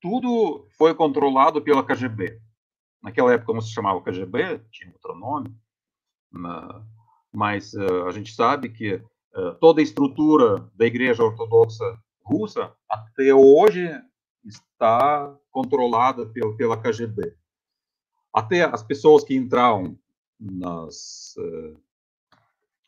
[0.00, 2.40] tudo foi controlado pela KGB.
[3.02, 5.54] Naquela época, como se chamava KGB, tinha outro nome,
[7.32, 9.02] mas a gente sabe que
[9.60, 11.84] toda a estrutura da Igreja Ortodoxa
[12.22, 13.88] russa até hoje
[14.44, 17.36] está controlada pela KGB.
[18.32, 19.98] Até as pessoas que entraram
[20.38, 21.76] nas uh,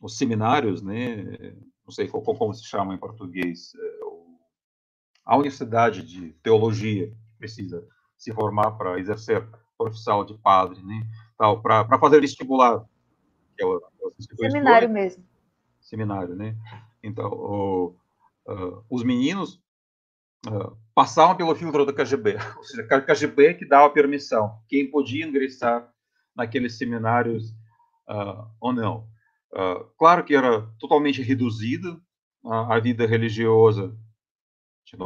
[0.00, 4.38] os seminários, né, não sei qual, como se chama em português, uh,
[5.24, 11.98] a universidade de teologia precisa se formar para exercer profissão de padre, né, tal, para
[11.98, 12.84] fazer vestibular.
[13.52, 13.80] Aquela,
[14.38, 15.24] seminário mesmo.
[15.80, 16.56] Seminário, né?
[17.02, 17.96] Então, o,
[18.46, 19.60] uh, os meninos
[20.46, 25.26] uh, passavam pelo filtro da KGB, ou seja, a KGB que dava permissão, quem podia
[25.26, 25.88] ingressar
[26.34, 27.50] naqueles seminários
[28.08, 29.06] uh, ou não.
[29.98, 32.00] claro que era totalmente reduzida
[32.44, 33.94] a, a vida religiosa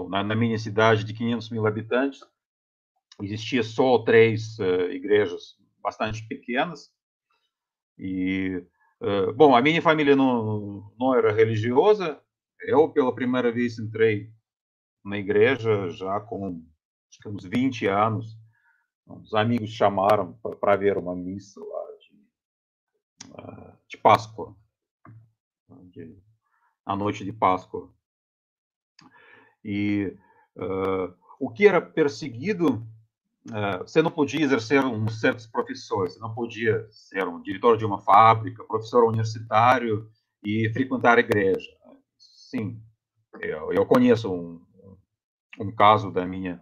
[0.08, 2.20] na, na minha cidade de 500 mil habitantes,
[3.22, 6.90] existia só três uh, igrejas bastante pequenas.
[7.98, 8.62] E,
[9.00, 12.20] uh, bom, a minha família não, não era religiosa.
[12.60, 14.30] Eu, pela primeira vez, entrei
[15.06, 16.62] na igreja já com
[17.08, 18.36] acho que uns 20 anos.
[19.06, 24.56] Os amigos chamaram para ver uma missa lá de, uh, de Páscoa,
[25.92, 26.20] de,
[26.84, 27.88] a noite de Páscoa.
[29.64, 30.16] E
[31.38, 32.86] o que era perseguido
[33.52, 37.84] é, você não podia exercer um certas profissões, você não podia ser um diretor de
[37.84, 40.10] uma fábrica, professor universitário
[40.44, 41.70] e frequentar a igreja.
[42.18, 42.82] Sim,
[43.40, 44.65] eu, eu conheço um,
[45.58, 46.60] um caso da minha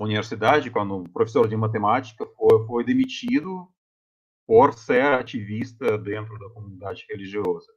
[0.00, 3.68] universidade, quando um professor de matemática foi, foi demitido
[4.46, 7.72] por ser ativista dentro da comunidade religiosa.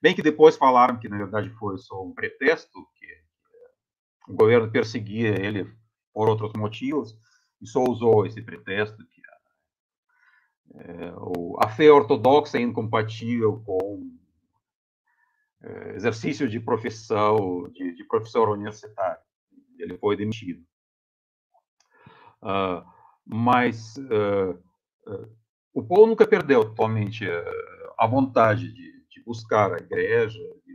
[0.00, 5.30] Bem que depois falaram que, na verdade, foi só um pretexto, que o governo perseguia
[5.40, 5.72] ele
[6.12, 7.16] por outros motivos,
[7.60, 9.22] e só usou esse pretexto que
[10.74, 11.12] é,
[11.60, 14.10] a fé ortodoxa é incompatível com
[15.62, 19.21] é, exercício de profissão, de, de, professor universitário.
[19.82, 20.62] Ele foi demitido.
[22.42, 22.84] Uh,
[23.24, 24.52] mas uh,
[25.06, 25.36] uh,
[25.74, 27.26] o povo nunca perdeu totalmente
[27.98, 30.74] a vontade de, de, buscar a igreja, de,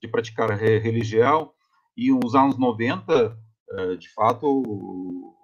[0.00, 1.52] de praticar a religião,
[1.96, 3.36] e nos anos 90,
[3.98, 5.34] de fato,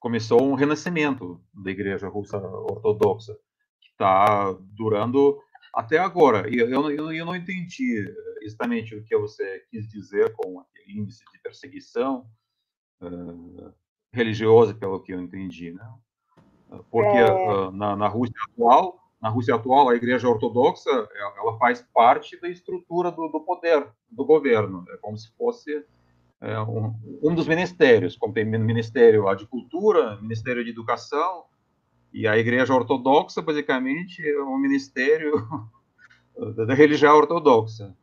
[0.00, 3.34] começou um renascimento da Igreja Russa Ortodoxa,
[3.80, 5.38] que está durando
[5.74, 6.48] até agora.
[6.48, 8.02] E eu, eu, eu, não entendi
[8.46, 12.26] exatamente o que você quis dizer com aquele índice de perseguição
[13.00, 13.72] uh,
[14.12, 15.94] religiosa, pelo que eu entendi, né?
[16.90, 17.32] Porque é...
[17.32, 22.48] uh, na, na Rússia atual, na Rússia atual, a Igreja Ortodoxa ela faz parte da
[22.48, 25.84] estrutura do, do poder do governo, é como se fosse
[26.40, 31.44] é, um, um, dos ministérios, como tem Ministério de Cultura, Ministério de Educação,
[32.12, 35.46] e a Igreja Ortodoxa, basicamente, é um ministério
[36.66, 37.96] da religião ortodoxa.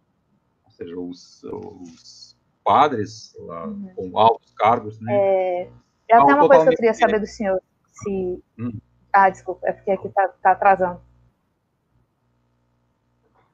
[0.84, 3.94] Seja, os, os padres lá, uhum.
[3.96, 5.00] com altos cargos.
[5.00, 5.70] Né, é,
[6.10, 7.62] eu tenho uma coisa que eu queria saber do senhor.
[7.86, 8.44] Se...
[8.60, 8.80] Hum.
[9.12, 11.02] Ah, desculpa, é porque aqui está tá atrasando.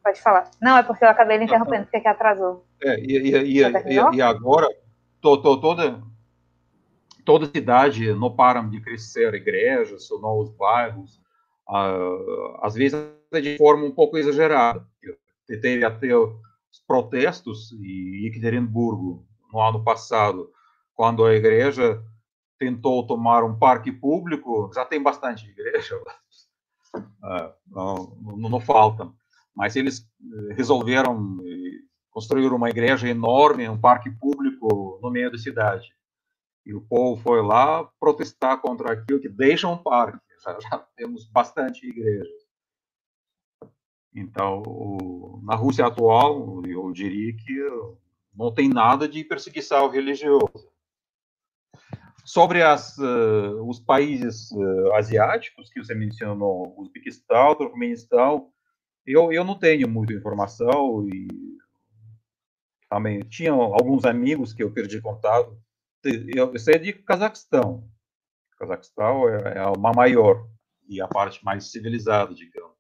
[0.01, 0.49] Pode falar.
[0.61, 2.65] Não, é porque eu acabei lhe interrompendo, porque que atrasou.
[2.81, 4.67] É, e, e, e, e, agora,
[5.21, 6.01] to, to, toda,
[7.25, 11.19] toda cidade não param de crescer igrejas, novos bairros,
[11.67, 12.97] uh, às vezes
[13.31, 14.87] de forma um pouco exagerada.
[15.45, 16.07] Teve até
[16.71, 20.51] os protestos em Ekaterinburgo no ano passado,
[20.93, 22.03] quando a igreja
[22.57, 25.97] tentou tomar um parque público, já tem bastante igreja,
[26.95, 29.15] uh, não, não, não faltam
[29.59, 35.37] mas eles eh, resolveram eh, construir uma igreja enorme, um parque público no meio da
[35.37, 35.93] cidade.
[36.65, 40.17] E o povo foi lá protestar contra aquilo que deixa um parque.
[40.41, 42.47] Já, já temos bastante igrejas.
[44.19, 47.69] Então, o, na Rússia atual, eu diria que
[48.35, 50.69] não tem nada de perseguição religiosa.
[52.25, 58.51] Sobre as, uh, os países uh, asiáticos que você mencionou, Uzbequistão, Turcomenistão,
[59.05, 61.27] eu, eu não tenho muita informação e
[62.89, 65.57] também tinha alguns amigos que eu perdi contato.
[66.03, 67.89] Eu, eu sei de Cazaquistão.
[68.57, 70.47] Cazaquistão é, é maior
[70.87, 72.78] e a parte mais civilizada, digamos.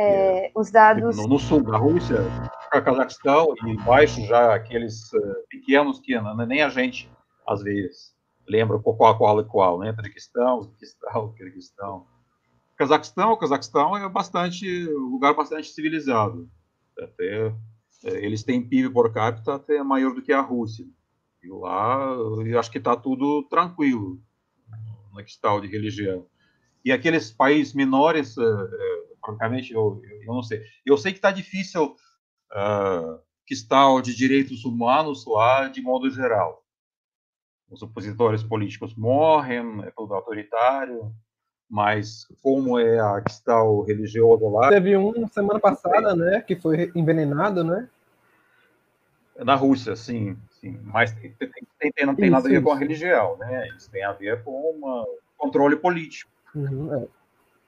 [0.00, 1.14] É, é, os dados.
[1.18, 2.16] No, no, sul da Rússia,
[2.70, 7.10] para Cazaquistão, e embaixo já aqueles uh, pequenos que nem a gente,
[7.46, 8.14] às vezes,
[8.48, 9.92] lembra qual, qual e qual, né?
[9.92, 12.06] Tajiquistão, Uzbequistão, Kirguistão.
[12.78, 16.48] Cazaquistão, Cazaquistão é bastante um lugar bastante civilizado.
[16.98, 17.54] Até
[18.04, 20.86] é, eles têm PIB por capita até maior do que a Rússia.
[21.42, 22.14] E lá
[22.46, 24.18] eu acho que está tudo tranquilo
[25.12, 26.24] na questão de religião.
[26.82, 30.62] E aqueles países menores, é, francamente, eu, eu não sei.
[30.84, 31.96] Eu sei que está difícil
[32.52, 36.64] uh, questão de direitos humanos lá de modo geral.
[37.70, 41.14] Os opositores políticos morrem, é tudo autoritário
[41.70, 44.68] mas como é a questão religiosa lá.
[44.68, 47.88] Teve um semana passada, né, que foi envenenado, né?
[49.38, 50.78] Na Rússia, sim, sim.
[50.82, 51.32] Mas tem,
[51.92, 52.64] tem, não tem isso, nada a ver isso.
[52.64, 53.68] com a religião, né?
[53.76, 57.06] Isso tem a ver com um controle político uhum, é.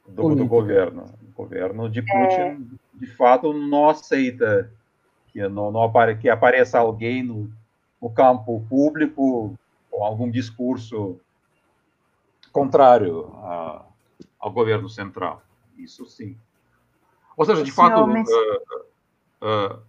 [0.07, 1.12] Do, do, governo.
[1.22, 2.59] O governo de Putin, é...
[2.94, 4.70] de fato, não aceita
[5.28, 7.50] que, não, não apare, que apareça alguém no,
[8.00, 9.59] no campo público
[9.90, 11.18] com algum discurso
[12.53, 13.84] contrário a,
[14.38, 15.42] ao governo central.
[15.78, 16.36] Isso sim.
[17.36, 18.22] Ou seja, de fato, uh,
[19.42, 19.82] uh,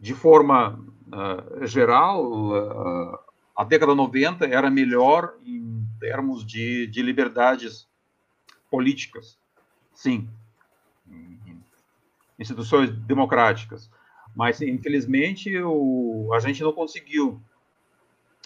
[0.00, 3.18] de forma uh, geral, uh,
[3.54, 7.86] a década 90 era melhor em termos de, de liberdades
[8.70, 9.38] políticas,
[9.94, 10.28] sim,
[12.38, 13.90] instituições democráticas.
[14.34, 17.40] Mas, infelizmente, o, a gente não conseguiu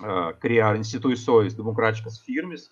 [0.01, 2.71] uh, criar instituições democráticas firmes.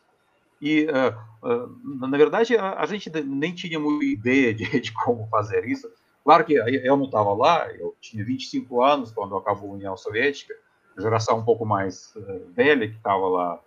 [0.60, 5.26] E, uh, uh, na verdade, a, a, gente nem tinha muita ideia de, de como
[5.28, 5.90] fazer isso.
[6.22, 10.54] Claro que eu não estava lá, eu tinha 25 anos quando acabou a União Soviética,
[10.98, 12.12] geração um pouco mais
[12.54, 13.58] velha, que estava lá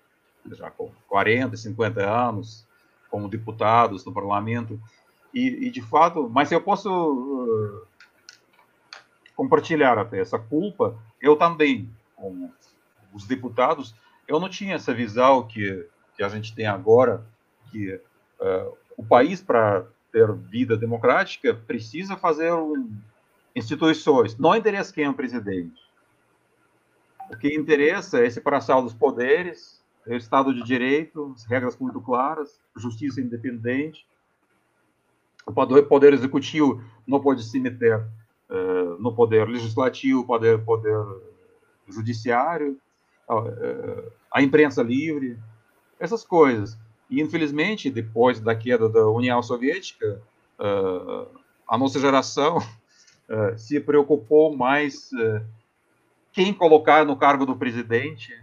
[0.52, 2.68] já com 40, 50 anos,
[3.12, 4.82] como deputados no parlamento.
[5.34, 7.88] E, e de fato, mas eu posso uh,
[9.36, 10.98] compartilhar até essa culpa.
[11.22, 12.52] Eu também, como
[13.14, 13.94] os deputados,
[14.28, 17.24] eu não tinha essa visão que, que a gente tem agora,
[17.70, 22.92] que uh, o país, para ter vida democrática, precisa fazer um,
[23.56, 24.38] instituições.
[24.38, 25.82] Não interessa quem é o presidente.
[27.30, 32.02] O que interessa é a separação dos poderes, é Estado de Direito, as regras muito
[32.02, 34.06] claras, justiça independente,
[35.46, 38.00] o poder, poder executivo não pode se meter
[38.50, 40.98] uh, no poder legislativo, poder, poder
[41.88, 42.78] judiciário,
[43.30, 45.38] uh, a imprensa livre,
[46.00, 46.78] essas coisas.
[47.10, 50.22] E, infelizmente, depois da queda da União Soviética,
[50.60, 51.28] uh,
[51.68, 52.60] a nossa geração
[53.56, 55.10] se preocupou mais
[56.34, 58.38] quem colocar no cargo do presidente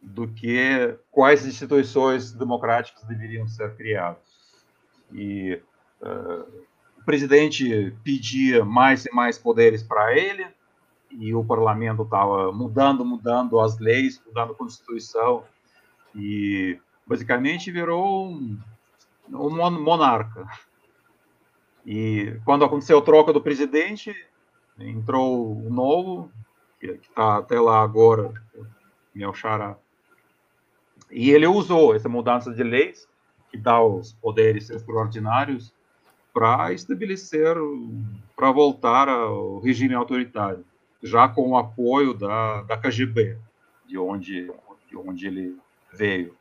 [0.00, 4.22] do que quais instituições democráticas deveriam ser criadas.
[5.12, 5.60] E
[6.98, 10.46] o presidente pedia mais e mais poderes para ele,
[11.10, 15.44] e o parlamento estava mudando, mudando as leis, mudando a Constituição,
[16.14, 18.58] e basicamente virou um,
[19.28, 20.46] um monarca.
[21.84, 24.14] E quando aconteceu a troca do presidente,
[24.78, 26.30] entrou o novo,
[26.78, 28.32] que está até lá agora,
[29.14, 29.76] meu xará.
[31.10, 33.08] E ele usou essa mudança de leis,
[33.50, 35.72] que dá os poderes extraordinários,
[36.32, 37.56] para estabelecer,
[38.36, 40.64] para voltar ao regime autoritário,
[41.02, 43.36] já com o apoio da, da KGB,
[43.86, 44.50] de onde,
[44.88, 45.56] de onde ele
[45.92, 46.36] veio.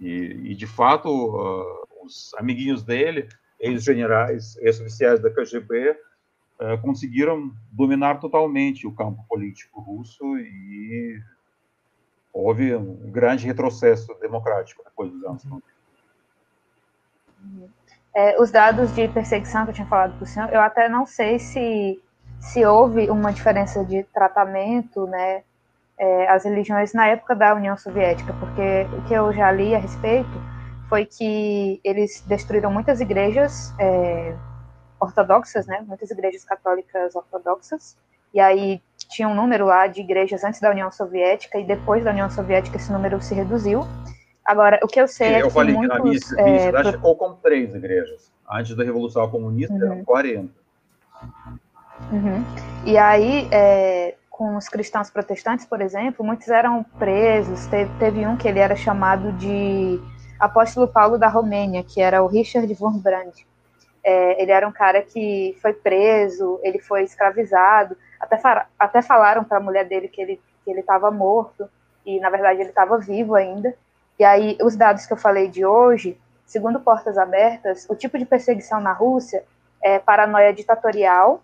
[0.00, 0.08] E,
[0.44, 3.28] e de fato, uh, os amiguinhos dele,
[3.58, 11.20] ex-generais, ex-oficiais da KGB, uh, conseguiram dominar totalmente o campo político russo e
[12.32, 15.70] houve um grande retrocesso democrático depois dos anos 90.
[18.14, 21.06] É, os dados de perseguição que eu tinha falado para o senhor, eu até não
[21.06, 22.02] sei se,
[22.40, 25.42] se houve uma diferença de tratamento, né,
[25.96, 29.78] é, as religiões na época da União Soviética, porque o que eu já li a
[29.78, 30.30] respeito
[30.88, 34.34] foi que eles destruíram muitas igrejas é,
[34.98, 37.96] ortodoxas, né, muitas igrejas católicas ortodoxas,
[38.34, 42.10] e aí tinha um número lá de igrejas antes da União Soviética e depois da
[42.10, 43.86] União Soviética esse número se reduziu.
[44.44, 45.96] Agora, o que eu sei é, eu que falei muitos...
[45.96, 48.32] que a minha, minha é, cidade ficou com três igrejas.
[48.50, 49.84] Antes da Revolução Comunista, uhum.
[49.84, 50.48] eram 40.
[52.12, 52.44] Uhum.
[52.84, 57.66] E aí, é, com os cristãos protestantes, por exemplo, muitos eram presos.
[57.66, 60.00] Teve, teve um que ele era chamado de
[60.38, 63.32] Apóstolo Paulo da Romênia, que era o Richard Wurmbrand.
[64.02, 67.96] É, ele era um cara que foi preso, ele foi escravizado.
[68.20, 68.38] Até,
[68.78, 71.68] até falaram para a mulher dele que ele que ele estava morto
[72.04, 73.74] e na verdade ele estava vivo ainda.
[74.18, 78.26] E aí, os dados que eu falei de hoje, segundo Portas Abertas, o tipo de
[78.26, 79.42] perseguição na Rússia
[79.82, 81.42] é paranoia ditatorial,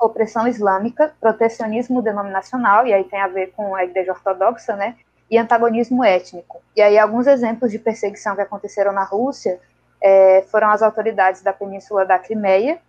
[0.00, 4.96] opressão islâmica, protecionismo denominacional, e aí tem a ver com a Igreja Ortodoxa, né?
[5.30, 6.62] E antagonismo étnico.
[6.74, 9.60] E aí, alguns exemplos de perseguição que aconteceram na Rússia
[10.02, 12.80] é, foram as autoridades da Península da Crimeia,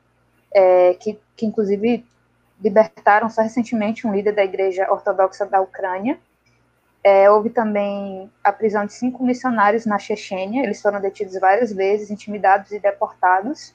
[0.54, 2.06] é, que, que inclusive
[2.62, 6.20] libertaram só recentemente um líder da Igreja Ortodoxa da Ucrânia,
[7.04, 12.12] é, houve também a prisão de cinco missionários na Chechênia, eles foram detidos várias vezes,
[12.12, 13.74] intimidados e deportados.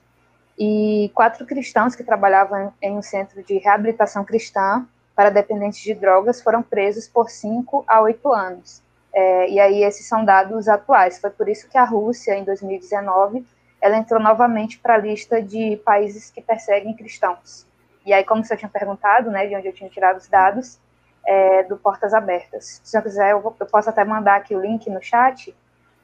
[0.59, 6.41] E quatro cristãos que trabalhavam em um centro de reabilitação cristã para dependentes de drogas
[6.41, 8.83] foram presos por cinco a oito anos.
[9.13, 11.19] É, e aí esses são dados atuais.
[11.19, 13.45] Foi por isso que a Rússia, em 2019,
[13.81, 17.67] ela entrou novamente para a lista de países que perseguem cristãos.
[18.07, 20.79] E aí, como você tinha perguntado, né, de onde eu tinha tirado os dados,
[21.27, 22.81] é, do Portas Abertas.
[22.85, 25.53] Se você quiser, eu, eu, posso até mandar aqui o link no chat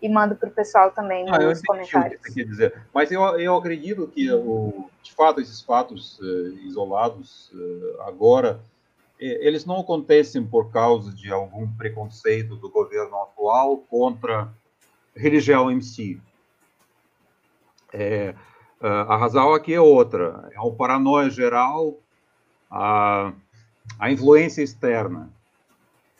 [0.01, 2.21] e mando para o pessoal também ah, nos comentários.
[2.21, 2.83] O que quer dizer.
[2.93, 8.61] Mas eu, eu acredito que, o, de fato, esses fatos uh, isolados uh, agora,
[9.17, 14.53] eles não acontecem por causa de algum preconceito do governo atual contra
[15.15, 16.21] religião em si.
[17.93, 18.35] É,
[18.89, 20.49] a razão aqui é outra.
[20.53, 21.99] É uma paranoia geral.
[22.71, 23.33] A,
[23.99, 25.31] a influência externa.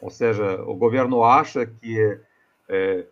[0.01, 2.19] Ou seja, o governo acha que
[2.69, 3.07] é,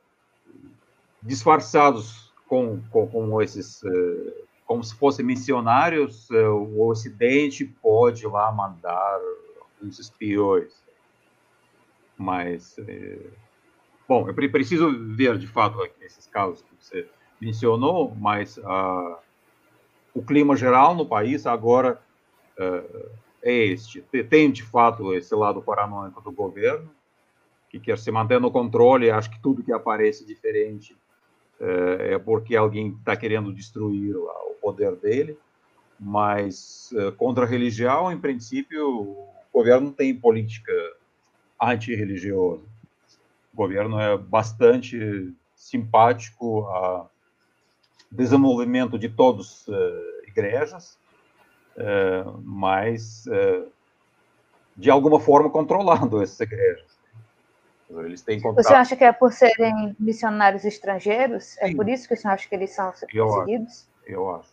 [1.23, 4.33] disfarçados com, com, com esses, é,
[4.67, 9.21] como se fossem missionários, é, o Ocidente pode lá mandar
[9.83, 10.73] uns espiões.
[12.19, 13.19] Mas, é,
[14.09, 17.09] bom, eu preciso ver de fato esses casos que você
[17.41, 18.59] mencionou, mas
[20.15, 22.01] o clima geral no país agora
[22.59, 23.11] uh,
[23.43, 24.03] é este.
[24.03, 26.91] Tem, de fato, esse lado paranoico do governo,
[27.69, 30.97] que quer se manter no controle, acha que tudo que aparece diferente
[31.61, 35.39] uh, é porque alguém está querendo destruir o poder dele,
[35.99, 40.73] mas contra a religião, em princípio, o governo tem política
[41.63, 42.65] antirreligiosa.
[43.53, 47.10] O governo é bastante simpático a
[48.11, 49.75] desenvolvimento de todas uh,
[50.27, 50.99] igrejas,
[51.77, 53.71] uh, mas uh,
[54.77, 56.99] de alguma forma controlando essas igrejas.
[57.91, 58.65] Eles têm contato.
[58.65, 61.59] Você acha que é por serem missionários estrangeiros?
[61.59, 61.73] É Sim.
[61.73, 63.89] É por isso que você acha que eles são perseguidos?
[64.07, 64.49] Eu acho.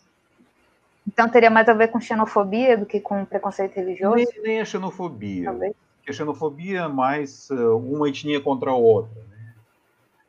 [1.07, 4.15] Então teria mais a ver com xenofobia do que com preconceito religioso?
[4.15, 5.45] Nem, nem a xenofobia.
[5.45, 5.75] Talvez.
[6.07, 9.21] A xenofobia é mais uma etnia contra a outra.
[9.29, 9.53] Né?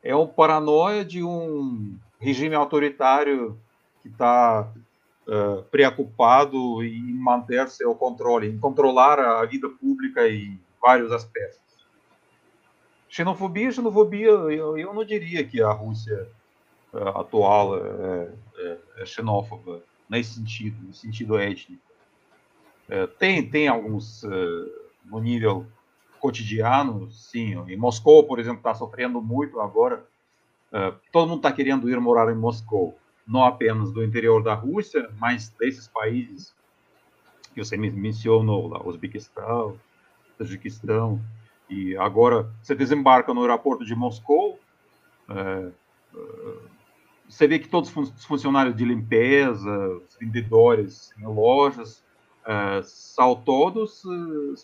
[0.03, 3.59] É o paranoia de um regime autoritário
[4.01, 4.71] que está
[5.27, 11.59] uh, preocupado em manter seu controle, em controlar a vida pública em vários aspectos.
[13.09, 16.29] Xenofobia, xenofobia, eu, eu não diria que a Rússia
[16.93, 21.81] uh, atual é, é, é, xenófoba nesse sentido, no sentido étnico.
[22.87, 24.29] É, tem, tem alguns uh,
[25.05, 25.65] no nível
[26.19, 27.53] cotidiano, sim.
[27.67, 30.05] Em Moscou, por exemplo, está sofrendo muito agora
[30.71, 32.95] Uh, todo mundo está querendo ir morar em Moscou,
[33.27, 36.55] não apenas do interior da Rússia, mas desses países
[37.53, 39.79] que você mencionou, lá, Uzbequistão,
[40.37, 41.19] Tajiquistão,
[41.67, 44.59] e agora você desembarca no aeroporto de Moscou,
[45.27, 45.73] uh,
[46.15, 46.61] uh,
[47.27, 52.03] você vê que todos os funcionários de limpeza, os vendedores em lojas,
[52.83, 54.01] são todos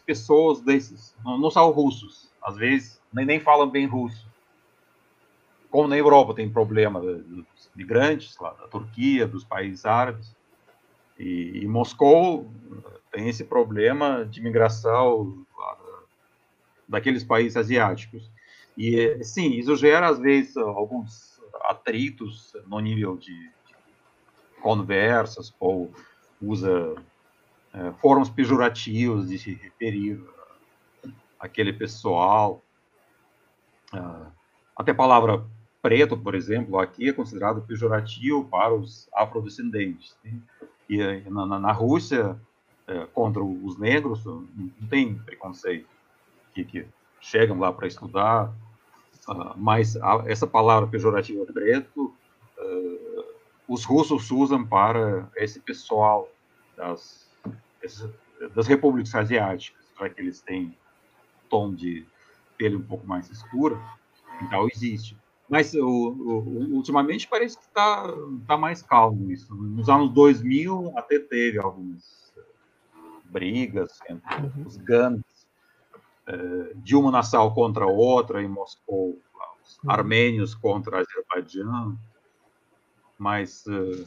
[0.04, 4.28] pessoas desses, não, não são russos, às vezes nem, nem falam bem russo
[5.76, 10.34] como na Europa tem problema dos migrantes, lá, da Turquia, dos países árabes,
[11.20, 12.50] e, e Moscou
[13.12, 15.46] tem esse problema de migração
[16.88, 18.32] daqueles países asiáticos.
[18.78, 23.76] E, sim, isso gera, às vezes, alguns atritos no nível de, de
[24.62, 25.92] conversas, ou
[26.42, 26.96] usa
[27.74, 30.24] é, formas pejorativas de se referir
[31.38, 32.64] àquele pessoal.
[33.94, 34.32] Uh,
[34.76, 35.46] até a palavra
[35.86, 40.18] preto, por exemplo, aqui é considerado pejorativo para os afrodescendentes.
[40.24, 40.34] Né?
[40.90, 42.36] E na, na, Rússia,
[42.88, 44.48] é, contra os negros, não
[44.90, 45.88] tem preconceito.
[46.56, 46.88] Que, que
[47.22, 48.52] chegam lá para estudar,
[49.28, 52.12] uh, mas a, essa palavra pejorativa preto,
[52.58, 53.26] uh,
[53.68, 56.28] os russos usam para esse pessoal
[56.76, 57.30] das,
[58.56, 60.76] das repúblicas asiáticas, já que eles têm
[61.48, 62.08] tom de
[62.58, 63.80] pele um pouco mais escuro,
[64.42, 65.16] então existe.
[65.48, 68.08] Mas o, o, ultimamente parece que está
[68.48, 69.54] tá mais calmo isso.
[69.54, 72.34] Nos anos 2000 até teve algumas
[73.26, 74.66] brigas entre uhum.
[74.66, 75.48] os gangues
[76.28, 79.20] eh, de uma nação contra a outra em Moscou,
[79.64, 79.92] os uhum.
[79.92, 81.98] armênios contra Azerbaijão.
[83.18, 84.06] Mas, eh,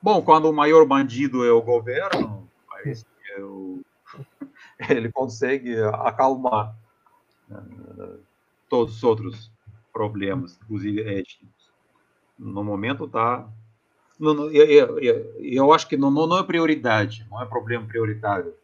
[0.00, 3.80] bom, quando o maior bandido é o governo, parece que é o,
[4.88, 6.76] ele consegue acalmar
[8.68, 9.55] todos os outros
[9.96, 11.72] problemas, inclusive étnicos.
[12.38, 13.48] No momento está.
[14.20, 15.00] Eu, eu,
[15.40, 18.54] eu, acho que não, não é prioridade, não é problema prioritário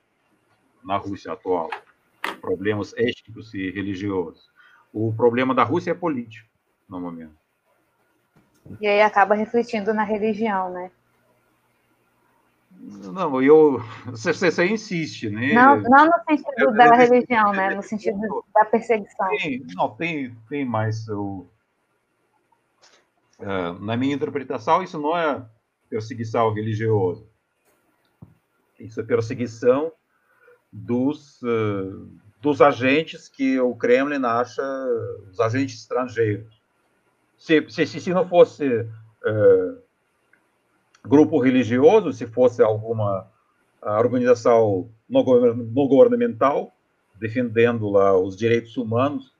[0.84, 1.70] na Rússia atual.
[2.38, 4.50] Problemas étnicos e religiosos.
[4.92, 6.46] O problema da Rússia é político,
[6.86, 7.34] no momento.
[8.78, 10.90] E aí acaba refletindo na religião, né?
[12.82, 13.80] Não, eu.
[14.10, 15.52] Você, você insiste, né?
[15.52, 17.74] Não, não no sentido é, da é, religião, né?
[17.74, 19.28] No sentido da perseguição.
[19.28, 21.06] Tem, não, tem, tem mais.
[21.06, 21.48] Eu,
[23.38, 25.46] uh, na minha interpretação, isso não é
[25.88, 27.24] perseguição religiosa.
[28.80, 29.92] Isso é perseguição
[30.72, 32.08] dos, uh,
[32.40, 34.62] dos agentes que o Kremlin acha
[35.30, 36.60] os agentes estrangeiros.
[37.38, 38.66] Se, se, se não fosse.
[39.24, 39.81] Uh,
[41.04, 43.28] grupo religioso, se fosse alguma
[43.80, 46.72] organização não governamental
[47.18, 49.32] defendendo lá os direitos humanos,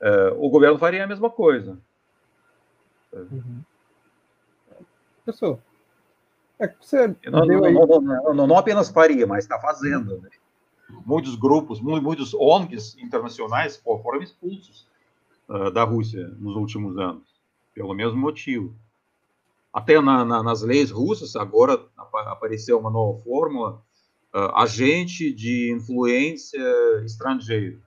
[0.00, 1.78] uh, o governo faria a mesma coisa.
[3.12, 3.62] Uhum.
[5.24, 5.58] Professor,
[6.58, 10.18] é que você não, não, não, não, não, apenas faria, mas está fazendo.
[10.18, 10.28] Né?
[11.04, 14.86] muitos grupos, muitos ONGs internacionais foram expulsos
[15.48, 17.24] uh, da Rússia nos últimos anos,
[17.74, 18.74] pelo mesmo motivo.
[19.76, 23.82] Até na, na, nas leis russas, agora apareceu uma nova fórmula,
[24.34, 26.64] uh, agente de influência
[27.04, 27.82] estrangeiro.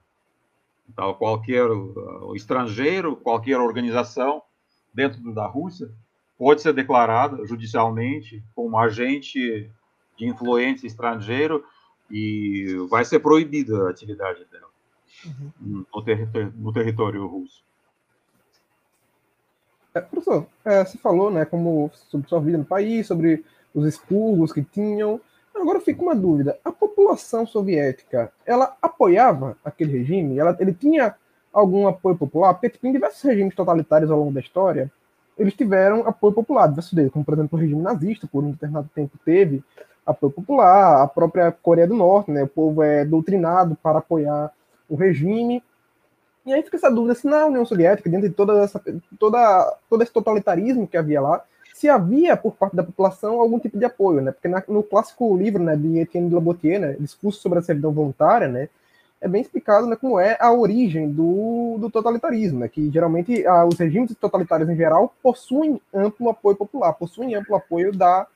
[0.88, 4.40] Então, qualquer uh, estrangeiro, qualquer organização
[4.94, 5.90] dentro da Rússia
[6.38, 9.68] pode ser declarada judicialmente como agente
[10.16, 11.64] de influência estrangeiro
[12.08, 14.68] e vai ser proibida a atividade dela
[15.26, 15.84] uhum.
[15.92, 17.64] no, território, no, território russo.
[19.94, 24.52] É, professor, é, você falou né, como, sobre sua vida no país, sobre os expurgos
[24.52, 25.20] que tinham.
[25.54, 30.38] Agora fica uma dúvida: a população soviética ela apoiava aquele regime?
[30.38, 31.14] Ela, ele tinha
[31.52, 32.54] algum apoio popular?
[32.54, 34.90] Porque tipo, em diversos regimes totalitários ao longo da história,
[35.36, 38.88] eles tiveram apoio popular, diversos deles, como por exemplo o regime nazista, por um determinado
[38.94, 39.62] tempo teve
[40.06, 42.42] apoio popular, a própria Coreia do Norte, né?
[42.42, 44.52] O povo é doutrinado para apoiar
[44.88, 45.62] o regime.
[46.44, 48.82] E aí fica essa dúvida se na União Soviética, dentro de toda essa,
[49.18, 53.78] toda, todo esse totalitarismo que havia lá, se havia por parte da população algum tipo
[53.78, 54.32] de apoio, né?
[54.32, 57.92] Porque na, no clássico livro, né, de Etienne de Labotier, né, Discurso sobre a servidão
[57.92, 58.68] voluntária, né,
[59.20, 63.64] é bem explicado né, como é a origem do, do totalitarismo, né, que geralmente ah,
[63.66, 68.26] os regimes totalitários em geral possuem amplo apoio popular, possuem amplo apoio da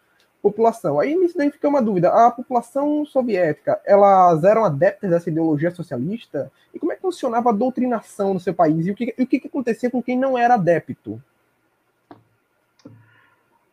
[0.45, 1.01] população.
[1.01, 6.53] Aí nisso daí fica uma dúvida: a população soviética, elas eram adeptas dessa ideologia socialista?
[6.75, 8.87] E como é que funcionava a doutrinação no seu país?
[8.87, 11.23] E o que, e o que acontecia com quem não era adepto?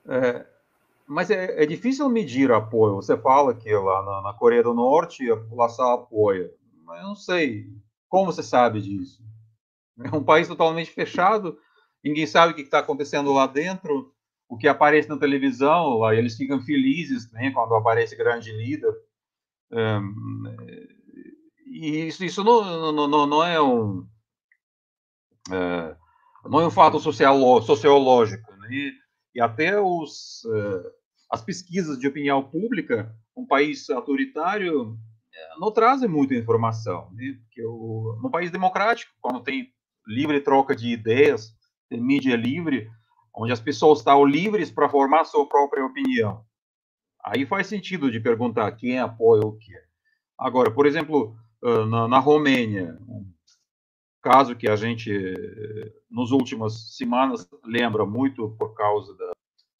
[0.08, 0.46] É,
[1.06, 2.96] mas é, é, difícil medir apoio.
[2.96, 6.50] Você fala que lá na, na, Coreia do Norte a população apoia,
[6.86, 7.68] mas eu não sei
[8.08, 9.22] como você sabe disso.
[10.04, 11.60] É um país totalmente fechado,
[12.04, 14.12] ninguém sabe o que está acontecendo lá dentro
[14.52, 18.94] o que aparece na televisão, lá, eles ficam felizes né, quando aparece grande líder.
[19.72, 20.44] Um,
[21.68, 24.06] e isso, isso não, não, não é um
[25.50, 25.96] é,
[26.44, 28.92] não é um fato social, sociológico, né?
[29.34, 30.92] E até os uh,
[31.32, 35.00] as pesquisas de opinião pública, um país autoritário
[35.34, 37.38] é, não trazem muita informação, né?
[37.42, 39.72] Porque o, no país democrático, quando tem
[40.06, 41.56] livre troca de ideias,
[41.90, 42.92] tem mídia livre,
[43.34, 46.46] onde as pessoas estão livres para formar sua própria opinião.
[47.24, 49.82] Aí faz sentido de perguntar quem apoia o quê.
[50.38, 53.32] Agora, por exemplo, na, na Romênia, um
[54.22, 55.12] caso que a gente,
[56.10, 59.32] nos últimas semanas, lembra muito por causa da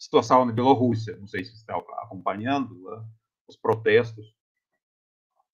[0.02, 3.06] situação na Bielorrússia, não sei se está acompanhando uh,
[3.48, 4.36] os protestos.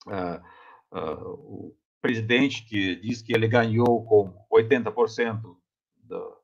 [0.05, 5.57] Uh, uh, o presidente que diz que ele ganhou com 80%
[6.03, 6.37] da,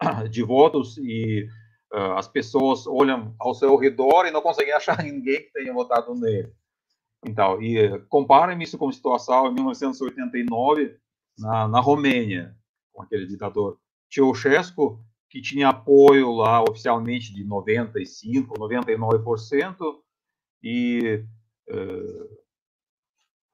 [0.30, 1.48] de votos e
[1.92, 6.14] uh, as pessoas olham ao seu redor e não conseguem achar ninguém que tenha votado
[6.14, 6.52] nele.
[7.26, 10.96] Então, e uh, comparem isso com a situação em 1989
[11.38, 12.56] na, na Romênia,
[12.92, 13.78] com aquele ditador
[14.10, 19.76] Ceausescu, que tinha apoio lá oficialmente de 95, 99%,
[20.62, 21.24] e
[21.70, 22.39] uh,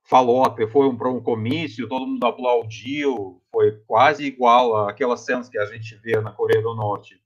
[0.07, 5.59] falou foi um, para um comício, todo mundo aplaudiu, foi quase igual àquelas cenas que
[5.59, 7.21] a gente vê na Coreia do Norte.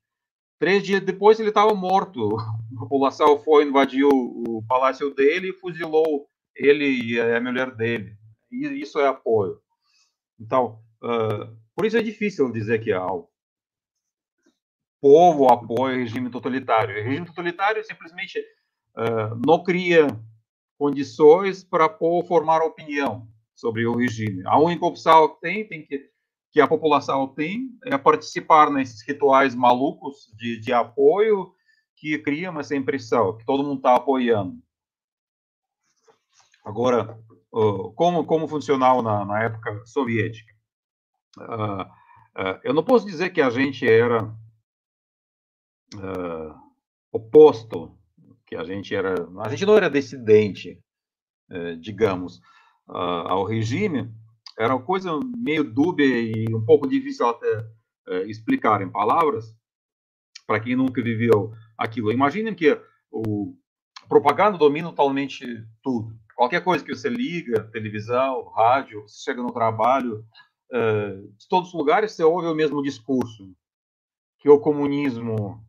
[0.59, 2.37] Três dias depois ele estava morto.
[2.77, 6.27] A população foi invadir o palácio dele e fuzilou
[6.57, 8.17] ele e a mulher dele.
[8.51, 9.61] E isso é apoio.
[10.39, 13.29] Então, uh, por isso é difícil dizer que o
[15.01, 16.99] povo apoia o regime totalitário.
[16.99, 18.39] O regime totalitário simplesmente
[18.97, 20.07] uh, não cria
[20.81, 21.95] condições para
[22.27, 24.43] formar opinião sobre o regime.
[24.47, 26.09] A única opção que tem, tem que,
[26.51, 31.53] que a população tem é participar nesses rituais malucos de, de apoio
[31.95, 34.57] que criam essa impressão que todo mundo está apoiando.
[36.65, 37.15] Agora,
[37.95, 40.55] como, como funcionava na, na época soviética?
[41.37, 44.25] Uh, uh, eu não posso dizer que a gente era
[45.95, 46.55] uh,
[47.13, 48.00] oposto
[48.51, 50.77] que a gente era, a gente não era dissidente,
[51.49, 52.41] eh, digamos,
[52.89, 54.13] ao regime,
[54.59, 57.65] era uma coisa meio dúbia e um pouco difícil até
[58.09, 59.57] eh, explicar em palavras
[60.47, 62.11] para quem nunca viveu aquilo.
[62.11, 62.77] Imaginem que
[63.11, 63.57] o
[64.09, 65.47] propaganda domina totalmente
[65.83, 66.13] tudo.
[66.35, 70.25] Qualquer coisa que você liga, televisão, rádio, você chega no trabalho,
[70.73, 73.55] eh, de todos os lugares você ouve o mesmo discurso,
[74.41, 75.65] que o comunismo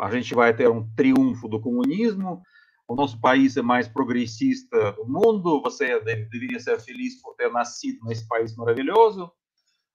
[0.00, 2.42] a gente vai ter um triunfo do comunismo,
[2.86, 7.50] o nosso país é mais progressista do mundo, você deve, deveria ser feliz por ter
[7.50, 9.32] nascido nesse país maravilhoso,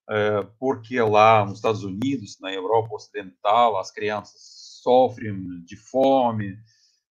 [0.10, 4.42] é, porque lá nos Estados Unidos, na Europa Ocidental, as crianças
[4.82, 6.58] sofrem de fome,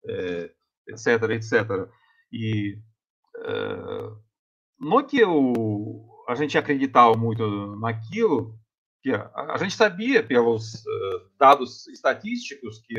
[0.08, 0.52] é,
[0.90, 1.88] etc, etc.
[2.32, 2.80] E
[3.38, 4.18] uh,
[4.80, 5.54] não que eu,
[6.28, 8.58] a gente acreditava muito naquilo,
[9.08, 10.84] que a, gente sabia pelos
[11.40, 12.96] dados estatísticos que,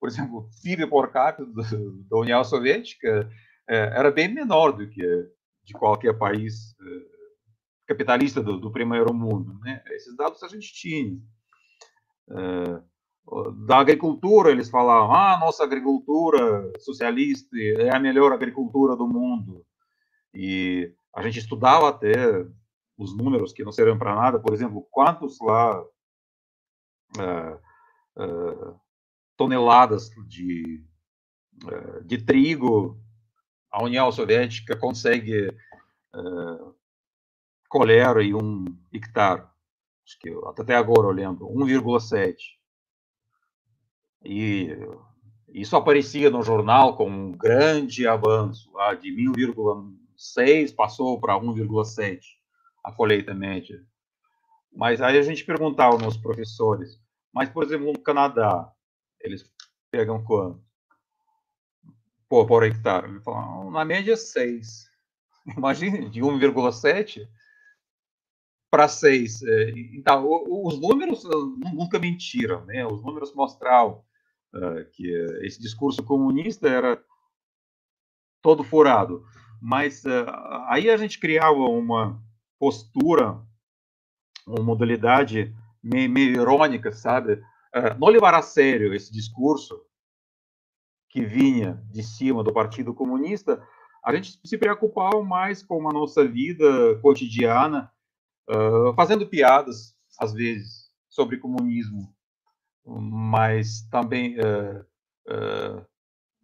[0.00, 1.48] por exemplo, o PIB por capita
[2.08, 3.30] da União Soviética
[3.68, 5.02] uh, era bem menor do que
[5.62, 6.74] de qualquer país
[7.86, 9.56] capitalista do, do, primeiro mundo.
[9.62, 9.80] Né?
[9.90, 11.16] Esses dados a gente tinha.
[13.66, 19.64] da agricultura, eles falavam, ah, nossa agricultura socialista é a melhor agricultura do mundo.
[20.34, 22.14] E a gente estudava até
[23.00, 25.80] os números que não servem para nada, por exemplo, quantos lá
[27.16, 27.54] uh,
[28.22, 28.80] uh,
[29.38, 30.84] toneladas de,
[31.64, 33.00] uh, de trigo
[33.72, 35.56] a União Soviética consegue
[37.68, 39.44] colher em um hectare.
[40.04, 42.34] Acho que até agora eu lembro, 1,7.
[44.24, 44.76] E
[45.48, 52.39] isso aparecia no jornal como um grande avanço, lá de 1,6 passou para 1,7
[52.84, 53.84] a colheita média.
[54.72, 57.00] Mas aí a gente perguntava aos professores,
[57.32, 58.72] mas, por exemplo, no Canadá,
[59.20, 59.44] eles
[59.90, 60.62] pegam quanto?
[62.28, 63.08] Pô, por hectare.
[63.08, 64.88] Ele fala, na média, 6.
[65.56, 67.28] Imagine, de 1,7
[68.70, 69.42] para 6.
[69.42, 72.86] É, então, os números nunca mentiram, né?
[72.86, 74.04] Os números mostravam
[74.54, 75.08] uh, que
[75.42, 77.02] esse discurso comunista era
[78.40, 79.24] todo furado.
[79.60, 80.04] Mas
[80.68, 82.22] aí a gente criava uma,
[82.60, 83.42] postura,
[84.46, 87.32] uma modalidade meio, meio irônica, sabe?
[87.74, 89.80] Uh, não levar a sério esse discurso
[91.08, 93.66] que vinha de cima do Partido Comunista,
[94.04, 97.90] a gente se preocupava mais com a nossa vida cotidiana,
[98.48, 102.14] uh, fazendo piadas, às vezes, sobre comunismo,
[102.84, 104.80] mas também uh,
[105.28, 105.86] uh,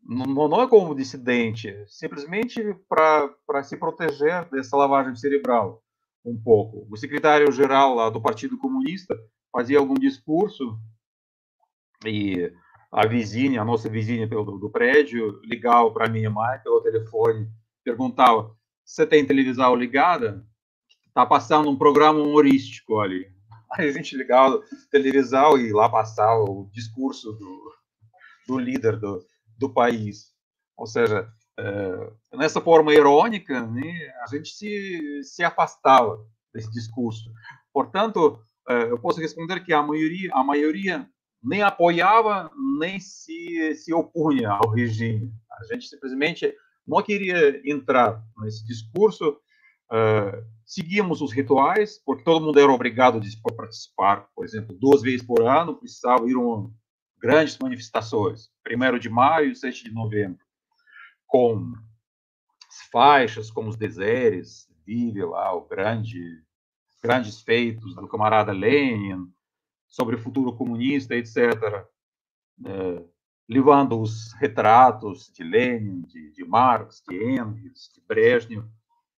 [0.03, 5.83] não, não, é como dissidente, simplesmente para se proteger dessa lavagem cerebral
[6.27, 6.87] um pouco.
[6.91, 9.17] O secretário-geral do Partido Comunista
[9.53, 10.79] fazia algum discurso
[12.05, 12.53] e
[12.93, 17.49] a vizinha, a nossa vizinha do, do prédio, ligava para minha mãe pelo telefone,
[17.85, 18.55] perguntava:
[18.85, 20.45] Você tem televisão ligada?
[21.07, 23.31] Está passando um programa humorístico ali.
[23.73, 24.61] Aí a gente ligava
[24.91, 27.73] televisão e lá passava o discurso do,
[28.49, 29.25] do líder do,
[29.59, 30.35] do país.
[30.77, 31.29] Ou seja,
[32.33, 36.19] nessa forma irônica, né, a gente se, se afastava
[36.53, 37.31] desse discurso.
[37.73, 38.39] Portanto,
[38.69, 41.09] é, eu posso responder que a maioria, a maioria
[41.43, 45.33] nem apoiava, nem se, se opunha ao regime.
[45.61, 46.53] A gente simplesmente
[46.87, 53.53] não queria entrar nesse discurso, uh, seguíamos os rituais, porque todo mundo era obrigado a
[53.55, 56.69] participar, por exemplo, duas vezes por ano, precisava ir a
[57.21, 60.46] grandes manifestações, 1 de maio e 7 de novembro
[61.27, 61.73] com
[62.91, 66.43] faixas como os deseres, vive lá o grande,
[67.03, 69.31] grandes feitos do camarada Lenin
[69.89, 71.87] sobre o futuro comunista, etc.,
[72.65, 73.03] é,
[73.49, 78.67] levando os retratos de Lenin, de, de Marx, de Engels, de Brezhnev,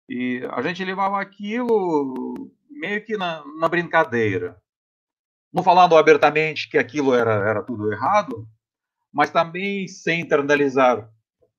[0.09, 4.61] e a gente levava aquilo meio que na, na brincadeira,
[5.53, 8.47] não falando abertamente que aquilo era, era tudo errado,
[9.13, 11.11] mas também sem internalizar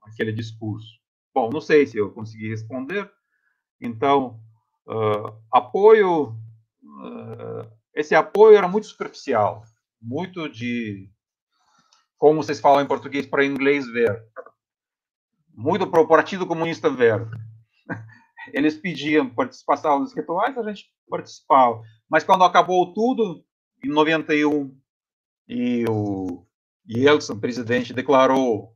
[0.04, 0.88] aquele discurso?
[1.34, 3.10] Bom, não sei se eu consegui responder.
[3.80, 4.40] Então,
[4.88, 6.30] uh, apoio,
[6.84, 9.64] uh, esse apoio era muito superficial,
[10.02, 11.10] muito de,
[12.18, 14.22] como vocês falam em português, para inglês ver,
[15.54, 17.26] muito para o Partido Comunista ver.
[18.54, 21.82] Eles pediam participação nos rituais, a gente participava.
[22.10, 23.44] Mas quando acabou tudo,
[23.84, 24.78] em 91,
[25.48, 26.46] e o
[26.88, 28.76] Yeltsin, presidente, declarou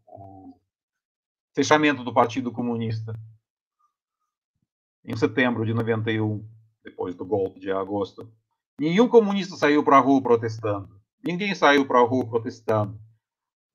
[1.53, 3.13] fechamento do Partido Comunista
[5.05, 6.47] em setembro de 91,
[6.83, 8.31] depois do golpe de agosto.
[8.79, 10.99] Nenhum comunista saiu para a rua protestando.
[11.23, 12.99] Ninguém saiu para a rua protestando.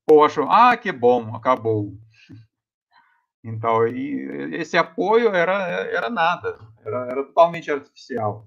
[0.09, 1.97] Ou achou, ah, que bom, acabou.
[3.41, 8.45] Então, e esse apoio era, era nada, era, era totalmente artificial.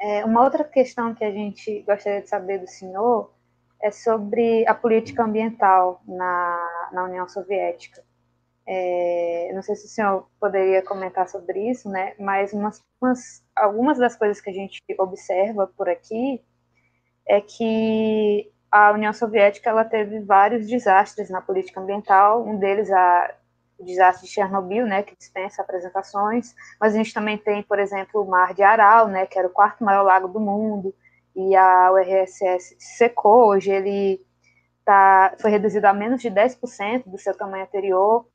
[0.00, 3.32] É, uma outra questão que a gente gostaria de saber do senhor
[3.82, 8.02] é sobre a política ambiental na, na União Soviética.
[8.66, 12.14] É, não sei se o senhor poderia comentar sobre isso, né?
[12.18, 16.42] Mas umas, umas, algumas das coisas que a gente observa por aqui
[17.26, 22.46] é que a União Soviética ela teve vários desastres na política ambiental.
[22.46, 23.34] Um deles a
[23.78, 26.54] o desastre de Chernobyl, né, que dispensa apresentações.
[26.78, 29.50] Mas a gente também tem, por exemplo, o Mar de Aral, né, que era o
[29.50, 30.94] quarto maior lago do mundo
[31.48, 34.20] e a URSS secou, hoje ele
[34.84, 38.26] tá, foi reduzido a menos de 10% do seu tamanho anterior,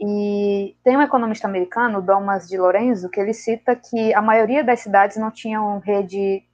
[0.00, 4.80] E tem um economista americano, Thomas de Lorenzo, que ele cita que a maioria das
[4.80, 6.44] cidades não tinham rede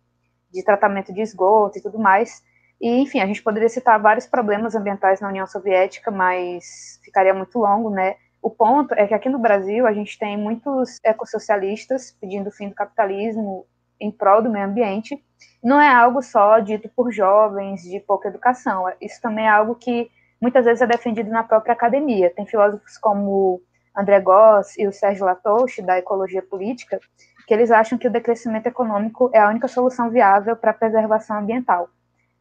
[0.50, 2.42] de tratamento de esgoto e tudo mais.
[2.80, 7.58] E, enfim, a gente poderia citar vários problemas ambientais na União Soviética, mas ficaria muito
[7.58, 8.16] longo, né?
[8.42, 12.68] O ponto é que aqui no Brasil a gente tem muitos ecossocialistas pedindo o fim
[12.68, 13.66] do capitalismo
[14.00, 15.22] em prol do meio ambiente.
[15.62, 18.84] Não é algo só dito por jovens de pouca educação.
[19.00, 22.30] Isso também é algo que muitas vezes é defendido na própria academia.
[22.30, 23.62] Tem filósofos como
[23.96, 27.00] André Goss e o Sérgio Latouche, da ecologia política,
[27.46, 31.38] que eles acham que o decrescimento econômico é a única solução viável para a preservação
[31.38, 31.88] ambiental.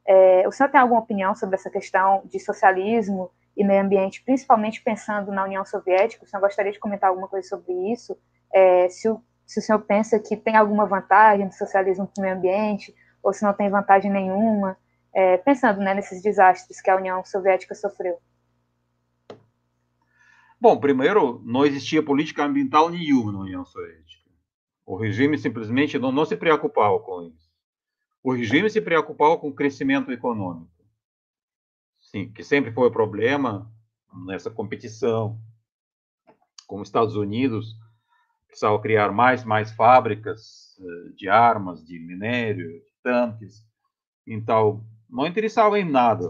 [0.05, 4.81] É, o senhor tem alguma opinião sobre essa questão de socialismo e meio ambiente, principalmente
[4.81, 6.25] pensando na União Soviética?
[6.25, 8.17] O senhor gostaria de comentar alguma coisa sobre isso?
[8.53, 9.21] É, se, o,
[9.53, 13.31] se o senhor pensa que tem alguma vantagem do socialismo para o meio ambiente, ou
[13.33, 14.77] se não tem vantagem nenhuma?
[15.13, 18.19] é, pensando né, nesses desastres que a União Soviética sofreu?
[20.59, 24.23] Bom, primeiro, não existia política ambiental nenhuma na União Soviética.
[24.85, 27.51] O regime simplesmente não, não se preocupava com isso.
[28.23, 30.71] O regime se preocupava com o crescimento econômico.
[31.99, 33.71] Sim, que sempre foi o problema
[34.25, 35.37] nessa competição
[36.65, 37.75] com os Estados Unidos,
[38.53, 43.65] precisava criar mais mais fábricas eh, de armas, de minério, de tanques.
[44.25, 46.25] Então, não interessava em nada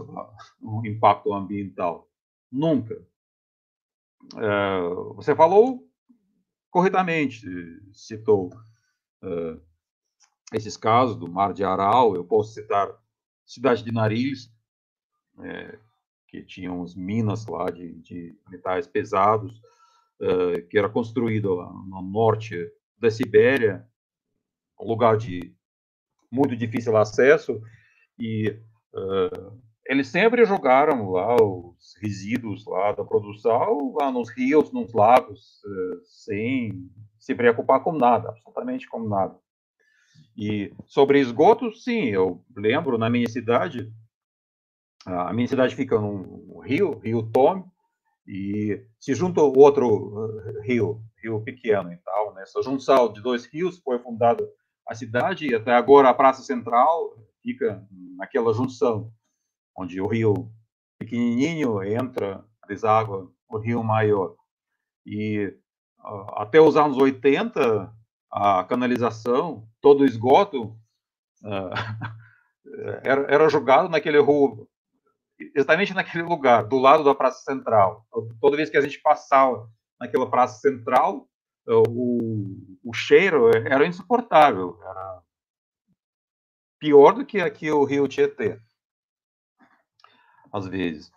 [0.60, 2.08] o impacto ambiental.
[2.50, 2.94] Nunca.
[4.36, 4.80] É,
[5.14, 5.86] você falou
[6.70, 7.46] corretamente,
[7.92, 8.50] citou
[9.22, 9.56] é,
[10.52, 12.14] esses casos do Mar de Aral.
[12.14, 12.88] Eu posso citar
[13.46, 14.50] cidade de Nariz,
[16.28, 19.60] que tinha uns minas lá de, de metais pesados,
[20.24, 21.56] é, que era construído
[21.88, 22.56] no norte
[22.98, 23.86] da Sibéria,
[24.80, 25.54] um lugar de
[26.32, 27.60] muito difícil acesso,
[28.18, 28.58] e
[28.94, 35.60] Uh, eles sempre jogaram lá os resíduos lá da produção lá nos rios, nos lagos,
[35.64, 39.36] uh, sem se preocupar com nada, absolutamente com nada.
[40.36, 43.92] E sobre esgotos, sim, eu lembro na minha cidade,
[45.04, 47.64] a minha cidade fica num rio, Rio Tome,
[48.26, 52.44] e se junta outro rio, rio pequeno e tal, né?
[52.62, 54.46] Junção de dois rios foi fundada
[54.86, 59.12] a cidade e até agora a Praça Central fica naquela junção,
[59.76, 60.50] onde o rio
[60.98, 64.34] pequenininho entra, deságua o rio maior.
[65.06, 65.54] E
[66.00, 67.92] uh, até os anos 80,
[68.30, 70.76] a canalização, todo o esgoto
[71.42, 71.70] uh,
[73.04, 74.66] era, era jogado naquele rio,
[75.54, 78.06] exatamente naquele lugar, do lado da Praça Central.
[78.40, 79.68] Toda vez que a gente passava
[79.98, 81.28] naquela Praça Central,
[81.66, 85.22] o, o cheiro era insuportável, era
[86.78, 88.60] pior do que aqui o Rio Tietê,
[90.52, 91.10] às vezes.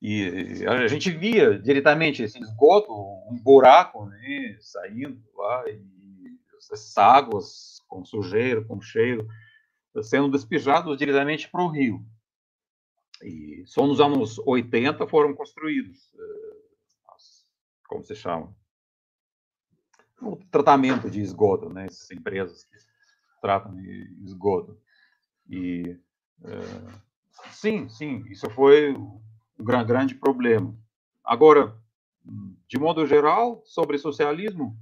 [0.00, 2.90] E a gente via diretamente esse esgoto,
[3.30, 9.28] um buraco, né, saindo lá, e essas águas com sujeira, com cheiro,
[10.02, 12.02] sendo despejados diretamente para o rio.
[13.22, 16.60] E só nos anos 80 foram construídos, eh,
[17.88, 18.54] como se chama?
[20.22, 22.76] O tratamento de esgoto, né, essas empresas que
[23.40, 24.78] tratam de esgoto.
[25.48, 25.98] E
[26.44, 26.60] é,
[27.50, 29.20] sim, sim, isso foi um
[29.64, 30.74] grande problema.
[31.24, 31.76] Agora,
[32.68, 34.76] de modo geral, sobre socialismo,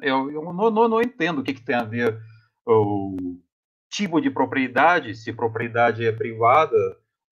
[0.00, 2.20] eu, eu não, não, não, entendo o que, que, tem a ver
[2.66, 3.40] o
[3.88, 6.76] tipo de propriedade, se propriedade é privada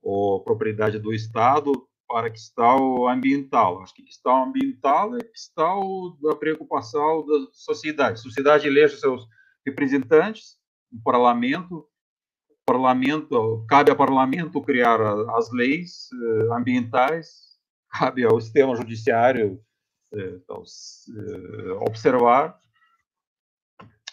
[0.04, 1.72] ou propriedade do Estado,
[2.06, 3.82] para questão ambiental.
[3.82, 8.20] Acho que questão ambiental é questão da preocupação da sociedade.
[8.20, 9.26] A sociedade elege seus
[9.66, 10.58] representantes,
[10.92, 11.88] o parlamento,
[12.66, 15.00] parlamento, cabe ao parlamento criar
[15.36, 17.58] as leis eh, ambientais,
[17.90, 19.60] cabe ao sistema judiciário
[20.12, 22.56] eh, então, eh, observar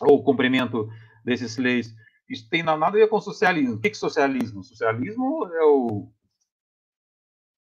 [0.02, 0.90] o cumprimento
[1.24, 1.94] dessas leis.
[2.32, 3.76] Isso tem nada a ver com socialismo.
[3.76, 4.64] O que é socialismo?
[4.64, 6.10] Socialismo é o,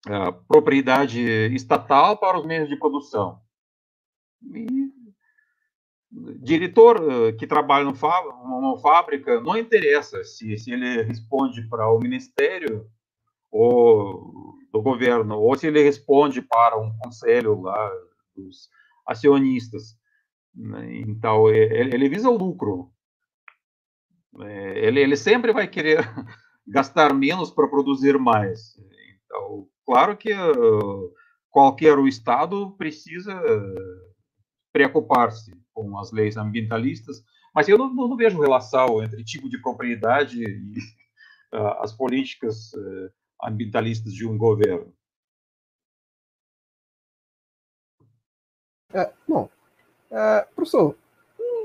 [0.05, 1.21] a propriedade
[1.55, 3.39] estatal para os meios de produção.
[4.53, 4.91] E
[6.41, 12.89] diretor eh, que trabalha numa fábrica, não interessa se, se ele responde para o ministério
[13.49, 17.89] ou do governo, ou se ele responde para um conselho lá
[18.35, 18.69] dos
[19.07, 19.97] acionistas.
[20.53, 20.99] Né?
[21.01, 22.91] Então, ele visa o lucro.
[24.41, 25.99] É, ele, ele sempre vai querer
[26.67, 28.77] gastar menos para produzir mais.
[29.25, 31.13] Então, claro que uh,
[31.49, 33.33] qualquer Estado precisa
[34.71, 37.23] preocupar-se com as leis ambientalistas,
[37.53, 40.77] mas eu não, não vejo relação entre tipo de propriedade e
[41.55, 42.71] uh, as políticas
[43.43, 44.93] ambientalistas de um governo.
[48.93, 49.49] É, bom,
[50.09, 50.97] é, professor,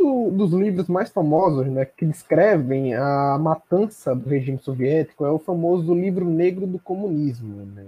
[0.03, 5.39] do, dos livros mais famosos né, que descrevem a matança do regime soviético é o
[5.39, 7.87] famoso Livro Negro do Comunismo, né,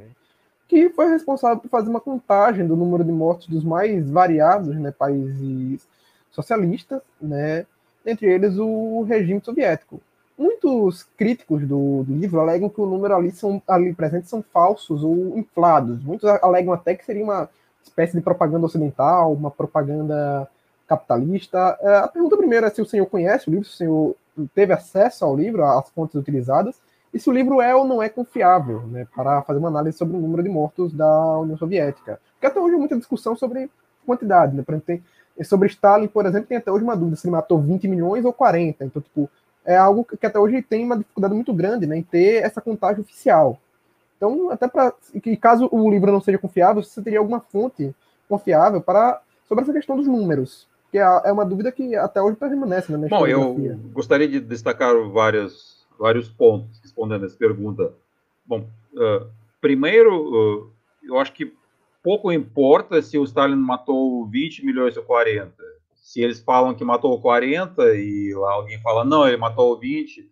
[0.68, 4.92] que foi responsável por fazer uma contagem do número de mortes dos mais variados né,
[4.92, 5.86] países
[6.30, 7.66] socialistas, né,
[8.06, 10.00] entre eles o regime soviético.
[10.38, 15.38] Muitos críticos do, livro alegam que o número ali, são, ali presente são falsos ou
[15.38, 16.02] inflados.
[16.02, 17.48] Muitos alegam até que seria uma
[17.84, 20.48] espécie de propaganda ocidental, uma propaganda
[20.96, 21.78] capitalista.
[21.80, 24.16] É, a pergunta primeira é se o senhor conhece o livro, se o senhor
[24.54, 26.80] teve acesso ao livro, às fontes utilizadas,
[27.12, 30.16] e se o livro é ou não é confiável, né, para fazer uma análise sobre
[30.16, 32.20] o número de mortos da União Soviética.
[32.32, 33.70] Porque até hoje há muita discussão sobre
[34.04, 35.04] quantidade, né, por exemplo,
[35.44, 38.32] sobre Stalin, por exemplo, tem até hoje uma dúvida se ele matou 20 milhões ou
[38.32, 39.30] 40, então, tipo,
[39.64, 43.00] é algo que até hoje tem uma dificuldade muito grande, né, em ter essa contagem
[43.00, 43.58] oficial.
[44.16, 44.92] Então, até para
[45.22, 47.94] que caso o livro não seja confiável, você teria alguma fonte
[48.28, 52.36] confiável para sobre essa questão dos números, que é, é uma dúvida que até hoje
[52.36, 53.56] permanece na Bom, eu
[53.92, 57.92] gostaria de destacar várias, vários pontos respondendo essa pergunta.
[58.46, 58.60] Bom,
[58.92, 59.28] uh,
[59.60, 60.72] primeiro, uh,
[61.02, 61.52] eu acho que
[62.00, 65.52] pouco importa se o Stalin matou 20 milhões ou 40.
[65.96, 70.30] Se eles falam que matou 40 e alguém fala, não, ele matou 20,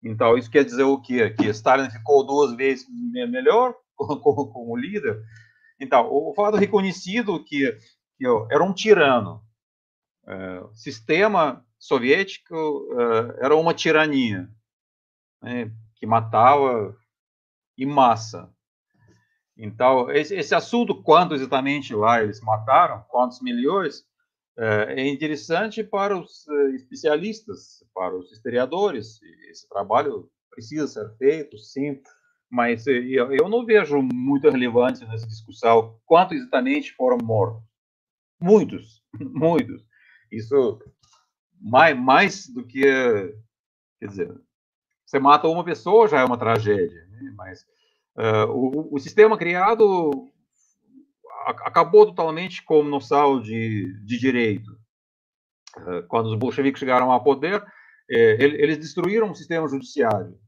[0.00, 1.30] então isso quer dizer o quê?
[1.30, 5.20] Que Stalin ficou duas vezes melhor como, líder?
[5.80, 7.76] Então, o fato reconhecido que,
[8.16, 9.42] que era um tirano,
[10.26, 12.88] o sistema soviético
[13.38, 14.48] é, era uma tirania,
[15.42, 16.96] né, que matava
[17.76, 18.50] em massa.
[19.56, 24.04] Então, esse, assunto, quanto exatamente lá eles mataram, quantos milhões,
[24.56, 29.20] é, é interessante para os especialistas, para os historiadores.
[29.50, 32.00] Esse trabalho precisa ser feito, sim,
[32.50, 35.98] mas eu não vejo muita relevância nessa discussão.
[36.06, 37.62] Quanto exatamente foram mortos?
[38.40, 39.84] Muitos, muitos.
[40.36, 40.80] Isso
[41.60, 42.82] mais, mais do que,
[44.00, 44.34] quer dizer,
[45.04, 47.32] você mata uma pessoa já é uma tragédia, né?
[47.36, 47.62] mas
[48.16, 50.10] uh, o, o, sistema criado
[51.64, 54.70] acabou totalmente com noção de, de direito.
[55.76, 57.64] Uh, quando os bolcheviques chegaram ao poder,
[58.10, 60.38] eh, eles destruíram o sistema judiciário.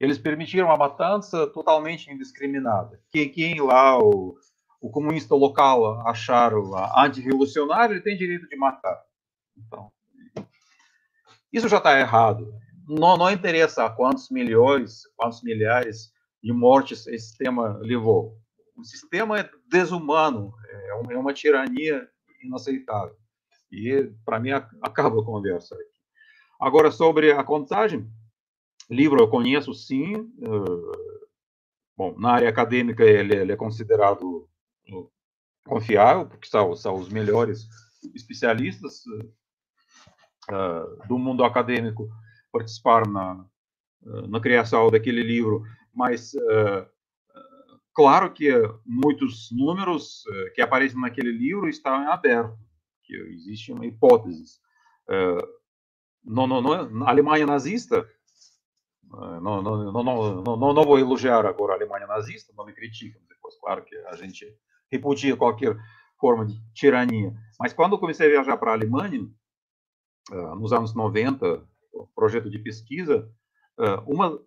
[0.00, 3.00] Eles permitiram a matança totalmente indiscriminada.
[3.10, 4.36] Quem, quem lá, o,
[4.82, 6.52] o comunista local achar
[6.96, 9.00] anti-revolucionário, ele tem direito de matar.
[9.56, 9.92] Então,
[11.52, 12.52] isso já está errado.
[12.88, 16.12] Não, não interessa quantos milhões, quantos milhares
[16.42, 18.36] de mortes esse sistema levou.
[18.76, 22.08] O sistema é desumano, é uma, é uma tirania
[22.42, 23.16] inaceitável.
[23.70, 25.84] E, para mim, acaba a conversa aqui.
[26.60, 28.10] Agora, sobre a contagem,
[28.90, 30.16] livro eu conheço sim.
[30.16, 30.92] Uh,
[31.96, 34.48] bom, na área acadêmica ele, ele é considerado
[35.64, 37.66] confiável, porque são, são os melhores
[38.14, 39.04] especialistas
[40.50, 42.08] uh, do mundo acadêmico
[42.50, 43.46] participaram na,
[44.28, 45.62] na criação daquele livro,
[45.94, 46.32] mas
[47.94, 48.50] claro que
[48.84, 50.22] muitos números
[50.54, 52.58] que aparecem naquele livro estão em aberto,
[53.02, 54.60] que existe uma hipótese.
[56.24, 58.06] No, no, no, na Alemanha nazista,
[59.04, 63.20] não, não, não, não, não, não vou elogiar agora a Alemanha nazista, não me criticam
[63.28, 64.46] depois, claro que a gente
[64.92, 65.76] repudia qualquer
[66.20, 67.34] forma de tirania.
[67.58, 69.22] Mas quando eu comecei a viajar para a Alemanha,
[70.30, 71.66] uh, nos anos 90,
[72.14, 73.28] projeto de pesquisa,
[73.78, 74.38] uh, uma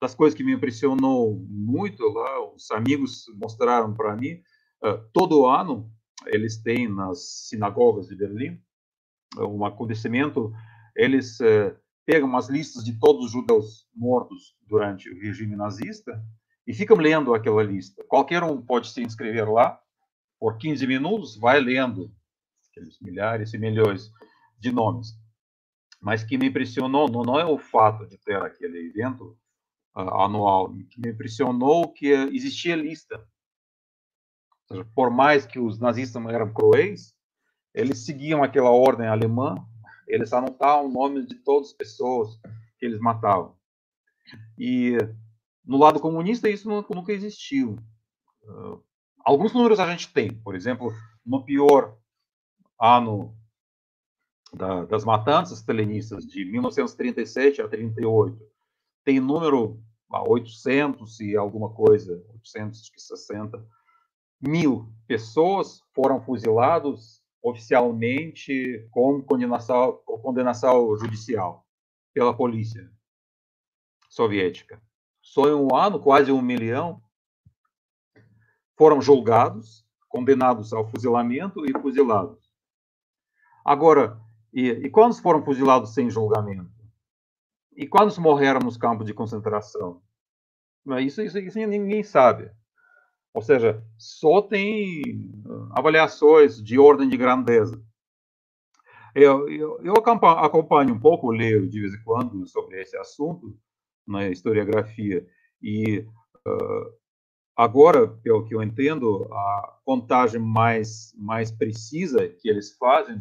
[0.00, 4.40] das coisas que me impressionou muito lá, os amigos mostraram para mim,
[4.84, 5.92] uh, todo ano
[6.26, 8.62] eles têm nas sinagogas de Berlim
[9.38, 10.52] um acontecimento,
[10.94, 11.38] eles
[12.04, 16.22] pegam umas listas de todos os judeus mortos durante o regime nazista
[16.66, 18.04] e ficam lendo aquela lista.
[18.04, 19.80] Qualquer um pode se inscrever lá,
[20.38, 22.12] por 15 minutos, vai lendo
[22.70, 24.10] aqueles milhares e milhões
[24.58, 25.16] de nomes.
[26.00, 29.38] Mas que me impressionou não, é o fato de ter aquele evento
[29.96, 33.24] uh, anual, que me impressionou que existia lista.
[34.66, 37.14] Seja, por mais que os nazistas eram cruéis,
[37.72, 39.64] eles seguiam aquela ordem alemã
[40.12, 42.38] eles anotavam nomes de todas as pessoas
[42.78, 43.56] que eles matavam.
[44.58, 44.98] E
[45.64, 47.78] no lado comunista isso nunca existiu.
[49.24, 50.92] Alguns números a gente tem, por exemplo,
[51.24, 51.96] no pior
[52.80, 53.36] ano
[54.52, 58.38] da, das matanças stalinistas, de 1937 a 38,
[59.04, 63.64] tem número 800 e alguma coisa, 860
[64.40, 71.66] mil pessoas foram fuzilados oficialmente com condenação, condenação judicial
[72.12, 72.90] pela polícia
[74.08, 74.80] soviética.
[75.22, 77.00] Só em um ano, quase um milhão
[78.76, 82.52] foram julgados, condenados ao fuzilamento e fuzilados.
[83.64, 84.20] Agora,
[84.52, 86.70] e, e quantos foram fuzilados sem julgamento?
[87.74, 90.02] E quantos morreram nos campos de concentração?
[91.00, 92.50] Isso, isso, isso ninguém sabe.
[93.32, 95.32] Ou seja, só tem
[95.70, 97.82] avaliações de ordem de grandeza.
[99.14, 103.56] Eu, eu, eu acompanho um pouco, leio de vez em quando sobre esse assunto
[104.12, 105.26] na historiografia,
[105.60, 106.06] e
[106.46, 106.94] uh,
[107.56, 113.20] agora, pelo que eu entendo, a contagem mais, mais precisa que eles fazem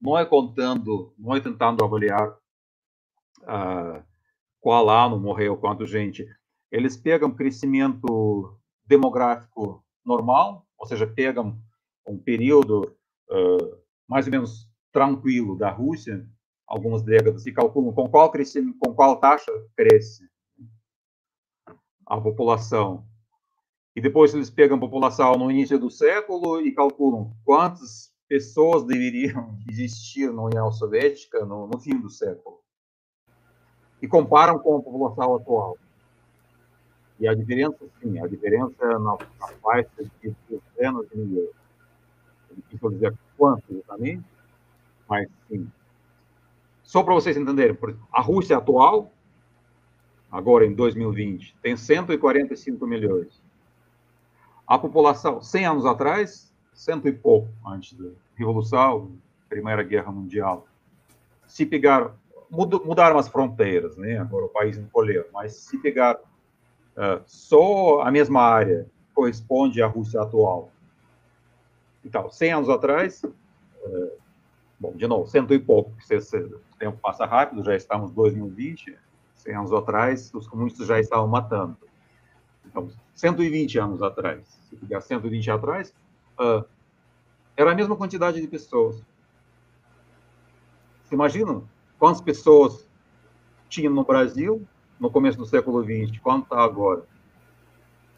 [0.00, 2.36] não é contando, não é tentando avaliar
[3.42, 4.02] uh,
[4.60, 6.26] qual ano morreu, quanto gente.
[6.70, 11.60] Eles pegam crescimento demográfico normal, ou seja, pegam
[12.06, 12.96] um período
[13.30, 16.26] uh, mais ou menos tranquilo da Rússia,
[16.66, 20.30] algumas décadas, e calculam com qual, crescimento, com qual taxa cresce
[22.06, 23.06] a população.
[23.94, 29.58] E depois eles pegam a população no início do século e calculam quantas pessoas deveriam
[29.68, 32.60] existir na União Soviética no, no fim do século.
[34.00, 35.76] E comparam com a população atual.
[37.20, 39.90] E a diferença, sim, a diferença na, na faixa
[40.20, 41.50] de dezenas de milhões.
[42.50, 44.24] É difícil dizer quanto exatamente,
[45.08, 45.70] mas sim.
[46.92, 47.74] Só para vocês entenderem,
[48.12, 49.10] a Rússia atual,
[50.30, 53.40] agora em 2020, tem 145 milhões.
[54.66, 59.10] A população, 100 anos atrás, cento e pouco antes da Revolução,
[59.48, 60.66] Primeira Guerra Mundial.
[61.46, 62.14] Se pegar,
[62.50, 64.18] mudaram as fronteiras, né?
[64.18, 70.20] Agora o país encolheu, mas se pegar uh, só a mesma área corresponde à Rússia
[70.20, 70.70] atual.
[72.04, 74.21] Então, 100 anos atrás, uh,
[74.82, 78.98] Bom, de novo, cento e pouco, o tempo passa rápido, já estamos em 2020,
[79.36, 81.76] 100 anos atrás, os comunistas já estavam matando.
[82.66, 85.94] Então, 120 anos atrás, se pegar 120 atrás,
[86.36, 86.64] uh,
[87.56, 89.00] era a mesma quantidade de pessoas.
[91.04, 91.62] Você imaginam
[91.96, 92.84] quantas pessoas
[93.68, 94.66] tinham no Brasil
[94.98, 96.18] no começo do século XX?
[96.18, 97.04] Quanto está agora?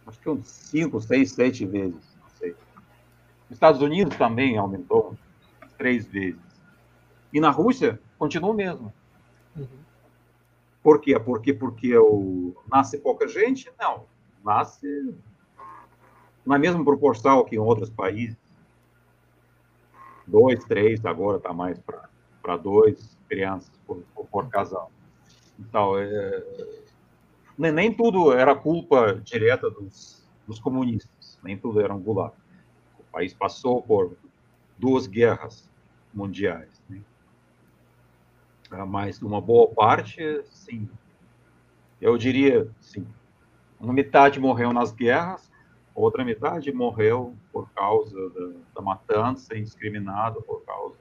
[0.06, 2.52] Acho que uns 5, 6, 7 vezes, não sei.
[3.50, 5.14] Os Estados Unidos também aumentou
[5.76, 6.43] três vezes.
[7.35, 8.95] E na Rússia, continua o mesmo.
[9.57, 9.66] Uhum.
[10.80, 11.18] Por quê?
[11.18, 13.68] Porque, porque o, nasce pouca gente?
[13.76, 14.05] Não.
[14.45, 15.12] Nasce
[16.47, 18.37] na mesma proporção que em outros países.
[20.24, 21.76] Dois, três, agora está mais
[22.41, 24.93] para dois crianças por, por, por casal.
[25.59, 26.45] Então, é,
[27.59, 32.35] nem, nem, tudo era culpa direta dos, dos comunistas, nem tudo era um gulag.
[32.99, 34.16] O país passou por
[34.78, 35.68] duas guerras
[36.12, 36.73] mundiais.
[38.68, 38.84] Tá?
[38.86, 40.88] mas uma boa parte, sim.
[42.00, 43.06] Eu diria, sim.
[43.78, 45.50] Uma metade morreu nas guerras,
[45.94, 50.98] outra metade morreu por causa da, da matança indiscriminada, por causa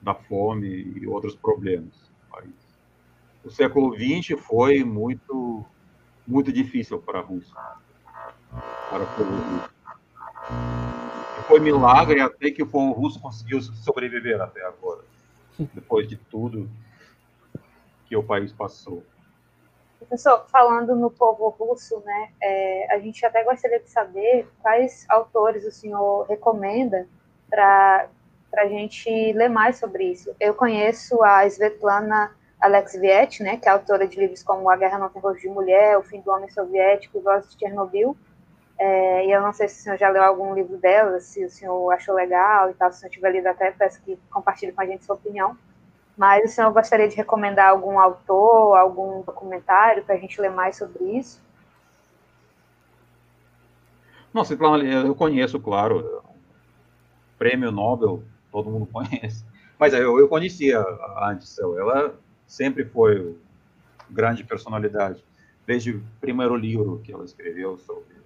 [0.00, 2.10] da fome e outros problemas.
[3.44, 5.64] O século XX foi muito,
[6.26, 7.54] muito difícil para a Rússia,
[8.88, 9.62] para o.
[11.46, 15.11] Foi milagre até que o povo russo conseguiu sobreviver até agora
[15.58, 16.68] depois de tudo
[18.06, 19.02] que o país passou.
[19.98, 25.64] Professor, falando no povo russo, né, é, a gente até gostaria de saber quais autores
[25.64, 27.06] o senhor recomenda
[27.48, 28.08] para
[28.56, 30.34] a gente ler mais sobre isso.
[30.40, 35.08] Eu conheço a Svetlana Alexviet, né, que é autora de livros como A Guerra Não
[35.08, 38.16] Tem Rosto de Mulher, O Fim do Homem Soviético Vozes de Chernobyl,
[38.84, 41.48] é, e eu não sei se o senhor já leu algum livro dela, se o
[41.48, 44.80] senhor achou legal e tal, se o senhor tiver lido até, peço que compartilhe com
[44.80, 45.56] a gente sua opinião.
[46.16, 50.76] Mas o senhor gostaria de recomendar algum autor, algum documentário para a gente ler mais
[50.76, 51.40] sobre isso?
[54.34, 56.20] Nossa, eu conheço, claro,
[57.38, 59.44] prêmio Nobel, todo mundo conhece.
[59.78, 61.38] Mas eu, eu conhecia a
[61.78, 62.16] ela
[62.48, 63.36] sempre foi
[64.10, 65.24] grande personalidade,
[65.64, 68.21] desde o primeiro livro que ela escreveu sobre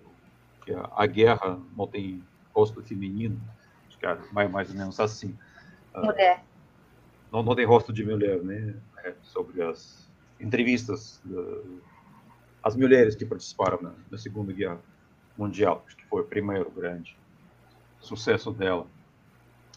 [0.67, 2.23] que a, guerra não tem
[2.53, 3.41] rosto feminino,
[3.87, 5.35] acho que é mais, mais ou menos assim.
[5.95, 6.45] Ah, mulher.
[7.33, 8.75] Não, não tem rosto de mulher, né?
[9.05, 10.11] É, sobre as
[10.41, 11.23] entrevistas
[12.63, 14.81] das mulheres que participaram na, na, Segunda Guerra
[15.39, 17.17] Mundial, acho que foi o primeiro grande
[18.01, 18.87] sucesso dela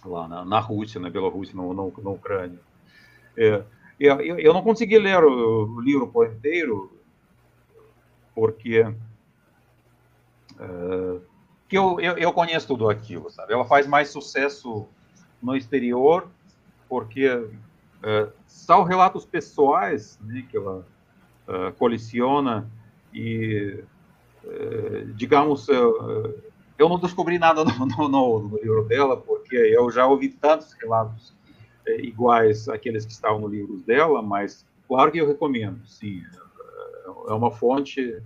[0.03, 2.59] lá na, na Rússia, na Bielorrússia, no, no, na Ucrânia.
[3.37, 3.63] É,
[3.99, 6.91] eu, eu não consegui ler o, o livro por inteiro,
[8.33, 8.83] porque
[11.67, 13.53] que eu, eu, eu, conheço tudo aquilo, sabe?
[13.53, 14.87] Ela faz mais sucesso
[15.41, 16.27] no exterior
[16.87, 20.85] porque uh, são relatos pessoais né, que ela
[21.47, 22.69] uh, coleciona
[23.13, 23.83] e,
[24.43, 25.67] uh, digamos,
[26.79, 30.73] eu não descobri nada no, no, no, no, livro dela, porque eu já ouvi tantos
[30.73, 31.33] relatos
[31.85, 36.23] é, iguais àqueles que estavam no livro dela, mas claro que eu recomendo, sim.
[37.27, 38.21] É uma fonte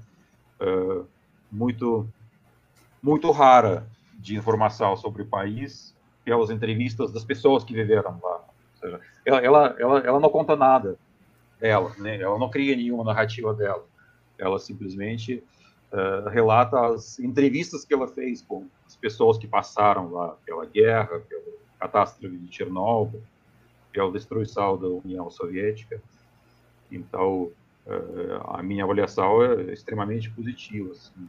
[0.60, 1.01] é,
[1.51, 2.07] muito,
[3.03, 5.93] muito rara de informação sobre o país
[6.23, 8.41] pelas entrevistas das pessoas que viveram lá.
[8.80, 10.97] Seja, ela, ela, ela, ela, não conta nada
[11.59, 12.21] dela, né?
[12.21, 13.85] ela não cria nenhuma narrativa dela.
[14.38, 15.43] Ela simplesmente
[15.91, 21.19] uh, relata as entrevistas que ela fez com as pessoas que passaram lá pela guerra,
[21.19, 21.43] pela
[21.80, 23.21] catástrofe de Chernobyl,
[23.91, 26.01] pela destruição da União Soviética.
[26.89, 27.51] Então,
[27.85, 30.91] uh, a minha avaliação é extremamente positiva.
[30.91, 31.27] Assim.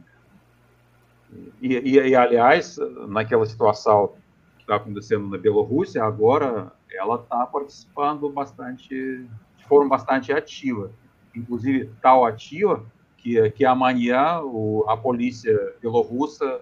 [1.61, 2.77] E, e, e, aliás,
[3.07, 4.13] naquela situação
[4.57, 9.25] que está acontecendo na Bielorrússia, agora ela está participando bastante,
[9.57, 10.91] de forma bastante ativa.
[11.35, 12.83] Inclusive, tal ativa
[13.17, 16.61] que, que amanhã o, a polícia bielorrussa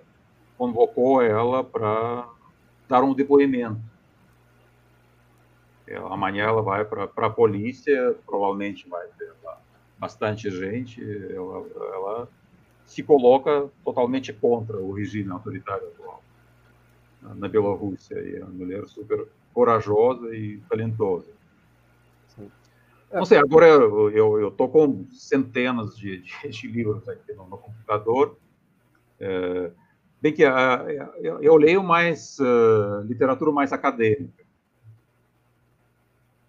[0.58, 2.28] convocou ela para
[2.88, 3.82] dar um depoimento.
[5.86, 9.60] Ela, é, amanhã ela vai para a polícia, provavelmente vai ter lá
[10.00, 11.02] bastante gente.
[11.34, 12.30] Ela, ela
[12.94, 16.24] se coloca totalmente contra o regime autoritário atual
[17.36, 18.20] na Bielorrússia.
[18.20, 21.32] E é uma mulher super corajosa e talentosa.
[23.12, 23.18] É.
[23.18, 28.38] Não sei, agora eu estou com centenas de, de, de, livros aqui no, no computador.
[29.20, 29.72] É,
[30.22, 34.44] bem que uh, eu, eu, leio mais uh, literatura mais acadêmica.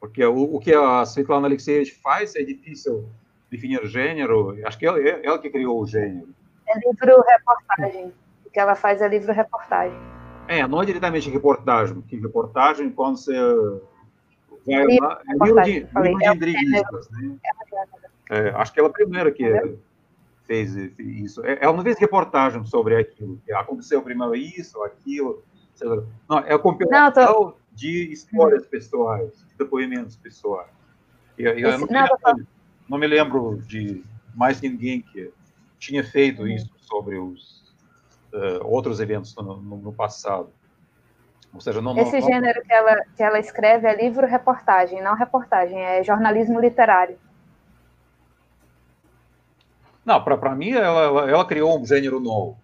[0.01, 3.09] Porque o, o, que a Svetlana Alexeyevich faz é difícil
[3.55, 4.57] definir gênero.
[4.67, 6.29] Acho que ela, é ela que criou o gênero.
[6.69, 8.13] É livro-reportagem.
[8.45, 9.97] O que ela faz é livro-reportagem.
[10.49, 13.35] É, não é diretamente reportagem, porque reportagem, quando você
[14.67, 17.37] vai lá, é livro de, livro de entrevistas, né?
[18.31, 19.45] É, acho que ela é primeira que
[20.45, 21.45] fez isso.
[21.45, 25.43] É, ela não fez reportagem sobre aquilo, aconteceu primeiro isso, aquilo,
[25.75, 26.05] etc.
[26.29, 27.55] Não, é a compilação tô...
[27.73, 30.69] de histórias pessoais, de depoimentos pessoais.
[31.39, 32.47] E, eu não, me lembro,
[32.89, 34.05] não me lembro de
[34.35, 35.33] mais ninguém que
[35.79, 37.63] tinha feito isso sobre os
[38.33, 40.51] uh, outros eventos no, no, no passado.
[41.53, 45.79] Ou seja, não, Esse não, gênero que ela, que ela escreve é livro-reportagem, não reportagem,
[45.79, 47.17] é jornalismo literário.
[50.05, 52.59] Não, para mim, ela, ela, ela, criou um gênero novo.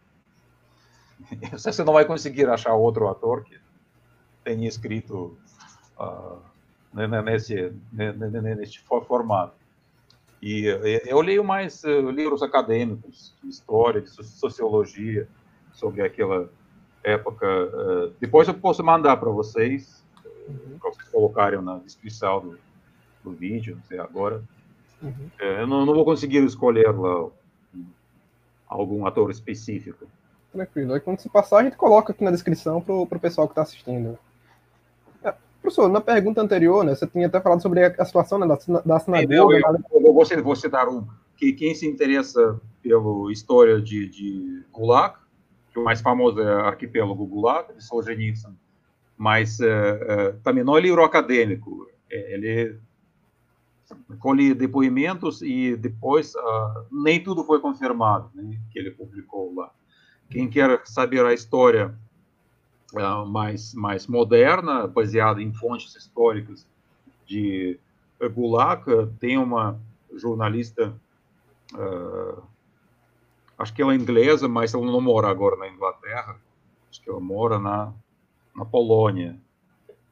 [1.52, 3.58] Você não vai conseguir achar outro ator que
[4.42, 5.38] tenha escrito
[5.98, 6.42] uh,
[6.92, 9.59] nesse, nesse formato.
[10.42, 10.64] E
[11.06, 15.28] eu leio mais uh, livros acadêmicos, de história, de sociologia,
[15.72, 16.48] sobre aquela
[17.04, 17.46] época.
[17.46, 20.02] Uh, depois eu posso mandar para vocês,
[20.48, 20.78] uhum.
[20.80, 22.58] para vocês colocarem na descrição do,
[23.22, 24.42] do vídeo, não sei agora.
[25.02, 25.30] Uhum.
[25.38, 27.28] É, eu não, não, vou conseguir escolher lá
[28.66, 30.06] algum ator específico.
[30.52, 30.94] Tranquilo.
[30.94, 33.62] Aí quando se passar, a gente coloca aqui na descrição para o pessoal que está
[33.62, 34.18] assistindo.
[35.70, 38.80] É, professor, na pergunta anterior, né, você tinha até falado sobre a, situação né, da,
[38.80, 39.34] da sinagoga.
[39.34, 41.06] Eu, eu, eu, eu vou, vou citar um.
[41.36, 45.14] Que quem se interessa pela história de, de Gulag,
[45.72, 48.54] que o mais famoso é Arquipélago Gulag, de Solzhenitsyn,
[49.16, 52.78] mas uh, uh, também não é livro acadêmico, é, ele
[54.18, 59.70] colhe depoimentos e depois uh, nem tudo foi confirmado né, que ele publicou lá.
[60.28, 61.94] Quem quer saber a história
[63.26, 66.66] mais, mais moderna, baseada em fontes históricas
[67.26, 67.78] de
[68.20, 68.84] Gulag,
[69.18, 69.80] tem uma
[70.16, 70.94] jornalista
[71.74, 72.42] uh,
[73.60, 76.40] acho que ela é inglesa, mas ela não mora agora na Inglaterra.
[76.90, 77.92] Acho que ela mora na,
[78.56, 79.38] na Polônia.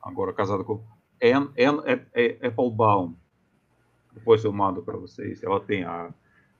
[0.02, 0.82] Agora casada com
[1.22, 3.14] Anne, Anne Applebaum.
[4.12, 5.42] Depois eu mando para vocês.
[5.42, 6.12] Ela tem a,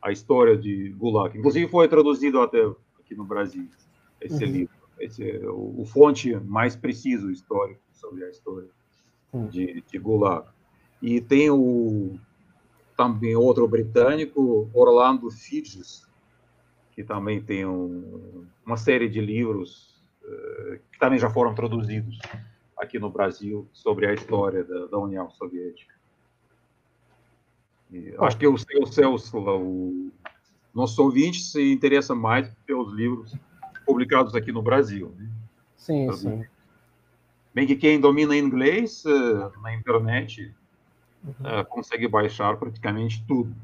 [0.03, 1.39] a história de Gulag.
[1.39, 2.59] Inclusive foi traduzido até
[2.99, 3.69] aqui no Brasil
[4.20, 4.51] esse uhum.
[4.51, 4.77] livro.
[4.98, 8.68] Esse o, o, fonte mais preciso histórico sobre a história
[9.32, 9.48] uhum.
[9.48, 10.48] de, de Gulag.
[11.00, 12.18] E tem o
[12.96, 16.06] também outro britânico, Orlando Figes,
[16.92, 22.18] que também tem um, uma série de livros uh, que também já foram traduzidos
[22.76, 25.94] aqui no Brasil sobre a história da, da União Soviética.
[27.90, 30.10] E acho que o, Celso, o
[30.74, 33.34] nosso ouvinte, se interessa mais pelos livros
[33.89, 35.15] publicados aqui no Brasil.
[35.19, 35.27] Né?
[35.74, 36.44] Sim, sim.
[37.55, 40.55] Bem que quem domina inglês uh, na internet
[41.24, 41.60] uhum.
[41.60, 43.56] uh, consegue baixar praticamente tudo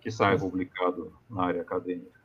[0.00, 2.18] que sai publicado na área acadêmica.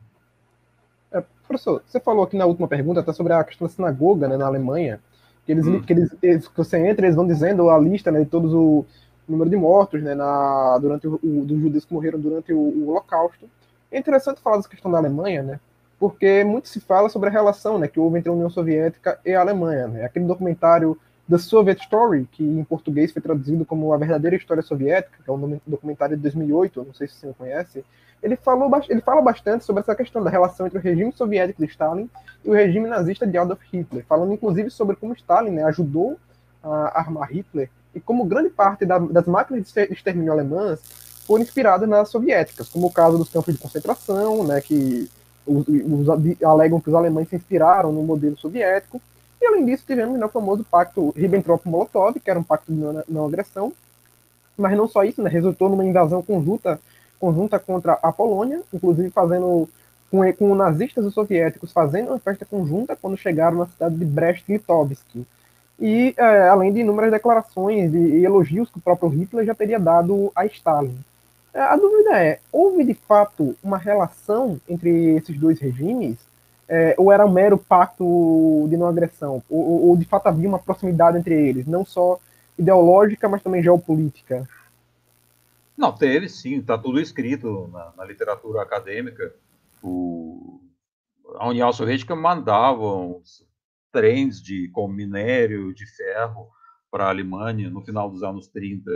[1.12, 4.36] É, professor, você falou aqui na última pergunta até sobre a questão da sinagoga né,
[4.36, 5.00] na Alemanha,
[5.46, 5.82] que eles, hum.
[5.82, 8.86] que eles, eles, que você entra, eles vão dizendo a lista né, de todos o
[9.28, 12.90] número de mortos né, na, durante o, o, dos judeus que morreram durante o, o
[12.90, 13.48] Holocausto.
[13.92, 15.60] É interessante falar dessa questão da Alemanha, né,
[16.06, 19.34] porque muito se fala sobre a relação né, que houve entre a União Soviética e
[19.34, 19.88] a Alemanha.
[19.88, 20.06] Né?
[20.06, 20.96] Aquele documentário
[21.28, 25.34] The Soviet Story, que em português foi traduzido como A Verdadeira História Soviética, que é
[25.34, 27.84] um documentário de 2008, não sei se você conhece,
[28.22, 31.72] ele, falou, ele fala bastante sobre essa questão da relação entre o regime soviético de
[31.72, 32.08] Stalin
[32.44, 36.20] e o regime nazista de Adolf Hitler, falando inclusive sobre como Stalin né, ajudou
[36.64, 40.84] a armar Hitler e como grande parte da, das máquinas de extermínio alemãs
[41.26, 45.10] foram inspiradas nas soviéticas, como o caso dos campos de concentração, né, que
[45.46, 49.02] os, os, alegam que os alemães se inspiraram no modelo soviético,
[49.42, 53.04] e além disso tivemos né, o famoso pacto Ribbentrop-Molotov, que era um pacto de não,
[53.08, 53.74] não, agressão,
[54.58, 56.80] mas não só isso, né, resultou numa invasão conjunta,
[57.20, 59.70] conjunta contra a Polônia, inclusive fazendo
[60.10, 65.26] com, com nazistas e soviéticos fazendo uma festa conjunta quando chegaram na cidade de Brest-Litovsk,
[65.80, 70.32] e é, além de inúmeras declarações e elogios que o próprio Hitler já teria dado
[70.36, 70.98] a Stalin.
[71.56, 76.18] É, a dúvida é: houve de fato uma relação entre esses dois regimes?
[76.68, 79.42] É, ou era um mero pacto de não agressão?
[79.50, 82.20] Ou, ou, de fato havia uma proximidade entre eles, não só
[82.58, 84.50] ideológica, mas também geopolítica?
[85.78, 89.34] Não, teve sim, está tudo escrito na, na literatura acadêmica.
[89.82, 90.60] O,
[91.36, 92.84] a União Soviética mandava
[93.92, 96.50] trens de, com minério de ferro
[96.90, 98.90] para a Alemanha no final dos anos 30,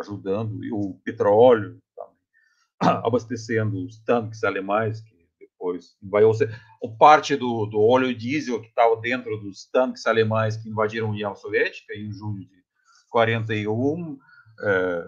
[0.00, 1.80] ajudando, e o petróleo,
[3.04, 6.30] abastecendo os tanques alemães, que depois invadiu.
[6.82, 11.10] O parte do, do óleo diesel que estava dentro dos tanques alemães que invadiram a
[11.10, 12.64] União Soviética em junho de
[13.10, 14.18] 41
[14.60, 15.04] é,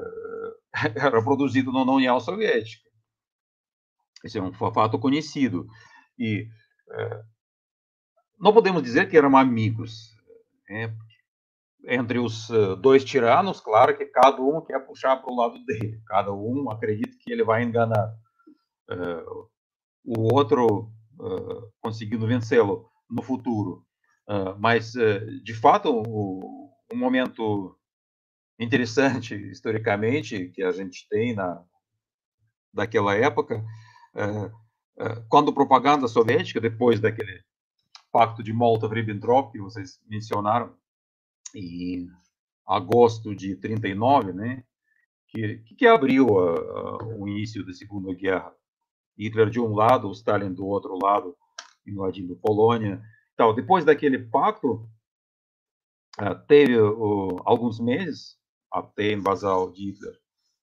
[0.97, 2.87] era produzido na União Soviética.
[4.25, 5.67] Esse é um fato conhecido.
[6.19, 6.49] E
[6.91, 7.23] é,
[8.39, 10.15] não podemos dizer que eram amigos.
[10.69, 10.95] Né?
[11.89, 16.03] Entre os eh, dois tiranos, claro que cada um quer puxar para o lado dele,
[16.05, 18.13] cada um acredita que ele vai enganar
[18.91, 19.49] uh,
[20.05, 20.91] o outro,
[21.21, 23.87] uh, conseguindo vencê-lo no futuro.
[24.29, 24.95] Uh, mas,
[25.45, 27.79] de fato, o, um momento
[28.59, 31.63] interessante historicamente que a gente tem na
[32.75, 33.65] daquela época,
[35.31, 37.43] quando a propaganda soviética, depois daquele
[38.13, 40.75] Pacto de Molotov-Ribbentrop, que vocês mencionaram,
[41.57, 42.09] em
[42.67, 44.65] agosto de 39, né,
[45.29, 48.53] que, que abriu a, a, o início da Segunda Guerra.
[49.19, 51.35] Hitler de um lado, Stalin do outro lado,
[51.87, 53.03] invadindo Polônia.
[53.33, 54.87] Então, depois daquele pacto,
[56.21, 58.37] uh, teve uh, alguns meses
[58.71, 60.19] até a invasão de Hitler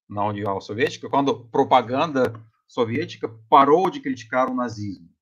[0.08, 2.32] na União Soviética, quando a propaganda
[2.68, 5.14] soviética parou de criticar o nazismo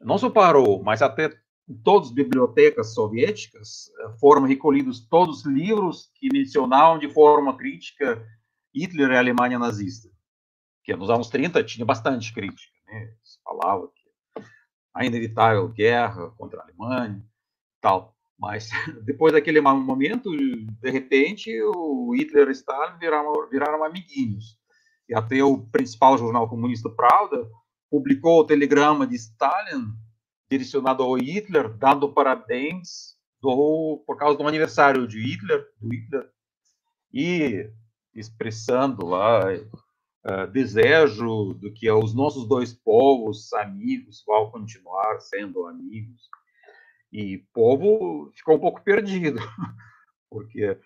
[0.00, 1.30] não só parou, mas até
[1.74, 8.24] todas as bibliotecas soviéticas eh, foram recolhidos todos os livros que mencionavam de forma crítica
[8.74, 10.08] Hitler e a Alemanha nazista.
[10.82, 13.12] Que nos anos 30 tinha bastante crítica, né?
[13.22, 14.42] Se falava que
[14.94, 17.22] a inevitável guerra contra a Alemanha,
[17.80, 18.16] tal.
[18.38, 18.70] Mas
[19.04, 24.58] depois daquele momento, de repente, o Hitler e Stalin viraram, viraram amiguinhos.
[25.08, 27.48] E até o principal jornal comunista Pravda
[27.90, 29.92] publicou o telegrama de Stalin
[30.50, 36.30] direcionado ao Hitler, dando parabéns do, por causa do aniversário de Hitler, do Hitler
[37.12, 37.70] e
[38.14, 46.28] expressando lá uh, desejo do que os nossos dois povos amigos vão continuar sendo amigos.
[47.12, 49.38] E povo ficou um pouco perdido,
[50.30, 50.78] porque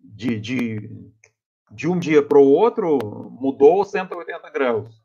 [0.00, 0.90] de, de,
[1.70, 2.98] de um dia para o outro
[3.30, 4.99] mudou 180 graus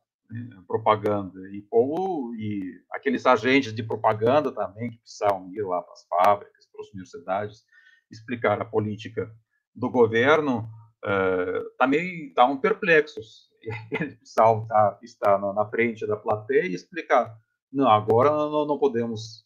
[0.68, 6.06] propaganda e povo e aqueles agentes de propaganda também que precisavam ir lá para as
[6.08, 7.64] fábricas, para as universidades,
[8.12, 9.32] explicar a política
[9.74, 10.70] do governo,
[11.04, 13.50] uh, também estavam perplexos.
[13.92, 17.36] Eles precisavam estar, estar na frente da plateia e explicar:
[17.72, 19.46] não, agora não, não podemos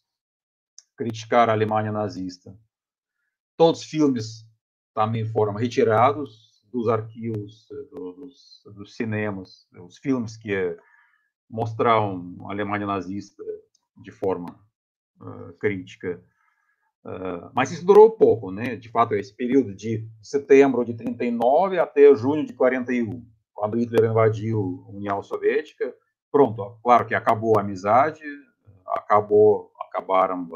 [0.96, 2.54] criticar a Alemanha nazista.
[3.56, 4.46] Todos os filmes
[4.94, 10.76] também foram retirados, dos arquivos dos, dos cinemas, os filmes que
[11.48, 13.42] mostravam a Alemanha nazista
[13.96, 14.48] de forma
[15.20, 16.22] uh, crítica.
[17.04, 18.76] Uh, mas isso durou pouco, né?
[18.76, 24.84] De fato, esse período de setembro de 39 até junho de 41, quando Hitler invadiu
[24.86, 25.94] a União Soviética,
[26.30, 28.22] pronto, claro que acabou a amizade,
[28.86, 30.48] acabou, acabaram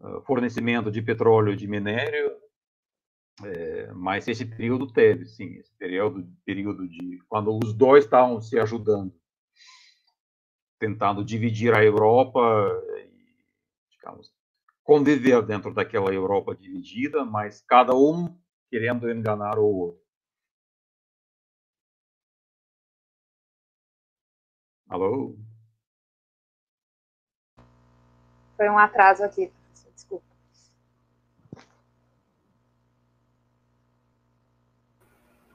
[0.00, 2.32] uh, fornecimento de petróleo, de minério,
[3.44, 8.58] é, mas esse período teve, sim, esse período, período de quando os dois estavam se
[8.58, 9.14] ajudando,
[10.78, 12.40] tentando dividir a Europa
[12.98, 13.36] e,
[13.90, 14.32] digamos,
[14.82, 18.36] conviver dentro daquela Europa dividida, mas cada um
[18.68, 20.02] querendo enganar o outro.
[24.88, 25.36] Alô?
[28.56, 29.50] Foi um atraso aqui,
[29.94, 30.32] desculpa.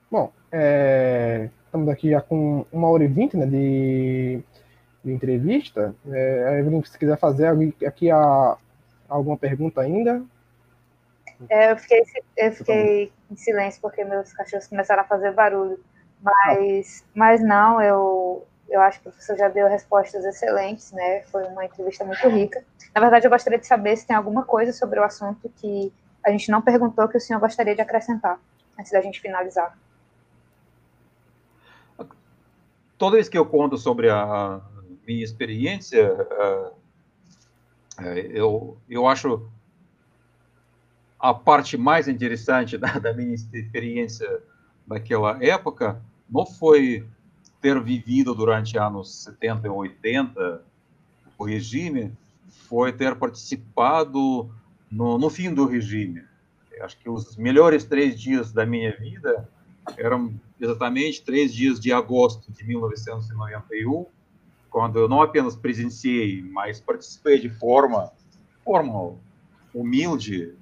[0.10, 4.42] Bom, é, estamos aqui já com uma hora e vinte né, de,
[5.04, 5.94] de entrevista.
[6.10, 7.48] É, Evelyn, se quiser fazer
[7.86, 8.58] aqui a,
[9.10, 10.24] alguma pergunta ainda.
[11.50, 12.04] É, eu fiquei,
[12.38, 15.80] eu fiquei em silêncio porque meus cachorros começaram a fazer barulho.
[16.22, 21.22] Mas, mas não, eu, eu acho que o professor já deu respostas excelentes, né?
[21.24, 22.64] Foi uma entrevista muito rica.
[22.96, 25.94] Na verdade, eu gostaria de saber se tem alguma coisa sobre o assunto que
[26.26, 28.40] a gente não perguntou que o senhor gostaria de acrescentar,
[28.80, 29.78] antes da gente finalizar.
[32.98, 34.62] Toda vez que eu conto sobre a
[35.08, 38.04] minha experiência, uh,
[38.34, 39.48] eu, eu acho
[41.20, 44.42] a parte mais interessante da, da minha experiência
[44.86, 47.06] daquela época não foi
[47.62, 50.64] ter vivido durante anos 70 e 80
[51.38, 52.12] o regime,
[52.48, 54.50] foi ter participado
[54.90, 56.24] no, no fim do regime.
[56.72, 59.48] Eu acho que os melhores três dias da minha vida
[59.98, 64.06] eram exatamente três dias de agosto de 1991,
[64.70, 68.12] quando eu não apenas presenciei, mas participei de forma,
[68.64, 69.16] forma
[69.74, 70.54] humilde,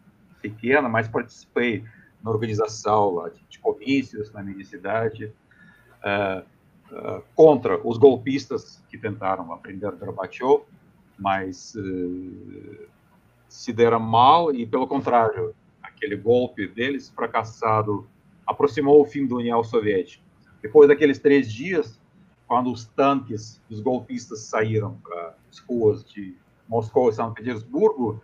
[0.41, 1.83] pequena, mas participei
[2.21, 5.31] na organização lá, de, de comícios na minha cidade,
[6.03, 6.45] uh,
[6.91, 10.63] uh, contra os golpistas que tentaram aprender Gorbachev,
[11.17, 12.87] mas uh,
[13.47, 18.07] se deram mal e, pelo contrário, aquele golpe deles fracassado
[18.45, 20.23] aproximou o fim da União Soviética.
[20.61, 21.99] Depois daqueles três dias,
[22.47, 26.35] quando os tanques dos golpistas saíram para as ruas de
[26.67, 28.21] Moscou e São Petersburgo,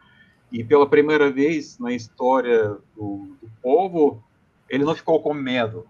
[0.52, 4.24] e pela primeira vez na história do, do povo,
[4.70, 5.86] ele não ficou com medo.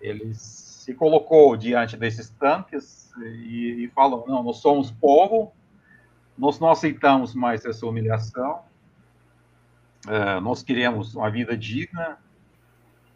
[0.00, 5.52] Ele se colocou diante desses tanques e, e falou: não, nós somos povo,
[6.36, 8.60] nós não aceitamos mais essa humilhação,
[10.06, 12.18] uh, nós queremos uma vida digna,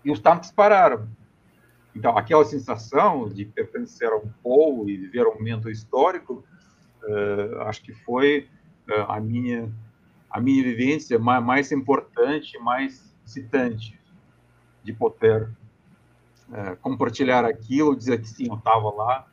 [0.04, 1.08] e os tanques pararam.
[1.94, 6.42] Então, aquela sensação de pertencer a um povo e viver um momento histórico,
[7.02, 8.48] uh, acho que foi
[8.88, 9.70] uh, a minha
[10.30, 14.00] a minha vivência mais, mais importante, mais excitante
[14.82, 15.50] de poder
[16.48, 19.28] uh, compartilhar aquilo, dizer que sim, eu estava lá,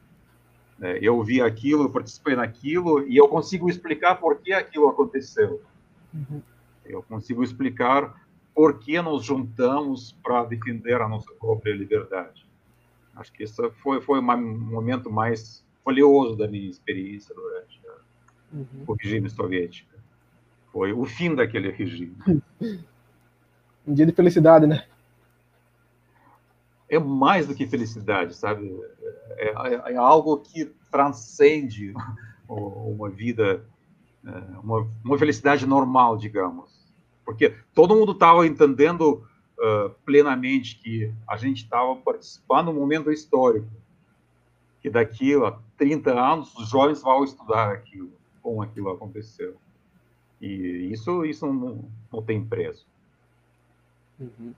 [1.01, 5.61] eu vi aquilo, eu participei naquilo e eu consigo explicar por que aquilo aconteceu.
[6.13, 6.41] Uhum.
[6.85, 8.13] Eu consigo explicar
[8.59, 12.45] por que nos juntamos para defender a nossa própria liberdade.
[13.15, 17.79] Acho que esse foi, foi um momento mais valioso da minha experiência durante
[18.51, 18.83] uhum.
[18.85, 19.89] o regime soviético.
[20.73, 22.17] Foi o fim daquele regime.
[23.87, 24.85] Um dia de felicidade, né?
[26.89, 28.77] É mais do que felicidade, sabe?
[29.37, 31.93] É, é, é algo que transcende
[32.49, 33.65] uma vida,
[34.27, 34.31] é,
[34.61, 36.78] uma, uma felicidade normal, digamos
[37.29, 39.23] porque todo mundo estava entendendo
[39.59, 43.67] uh, plenamente que a gente estava participando de um momento histórico,
[44.81, 48.11] que daqui a 30 anos os jovens vão estudar aquilo,
[48.41, 49.57] como aquilo aconteceu.
[50.41, 52.87] E isso, isso não, não tem preço.
[54.19, 54.55] Uhum.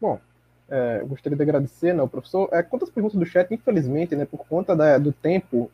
[0.00, 0.20] Bom,
[0.68, 2.48] é, gostaria de agradecer né, professor.
[2.52, 5.72] É, quantas perguntas do chat, infelizmente, né, por conta da, do tempo,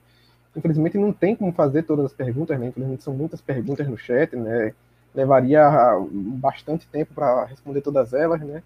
[0.56, 2.68] infelizmente não tem como fazer todas as perguntas, né?
[2.68, 4.72] Infelizmente são muitas perguntas no chat, né?
[5.14, 5.70] Levaria
[6.10, 8.62] bastante tempo para responder todas elas, né?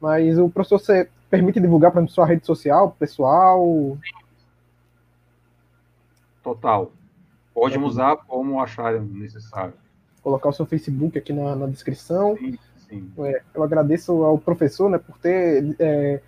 [0.00, 3.98] Mas o professor você permite divulgar para sua rede social, pessoal?
[6.42, 6.90] Total.
[7.52, 7.78] Pode é.
[7.78, 9.74] usar como acharem necessário.
[10.22, 12.36] Colocar o seu Facebook aqui na, na descrição.
[12.36, 12.58] Sim,
[12.88, 13.12] sim.
[13.18, 16.20] É, eu agradeço ao professor né, por ter, é,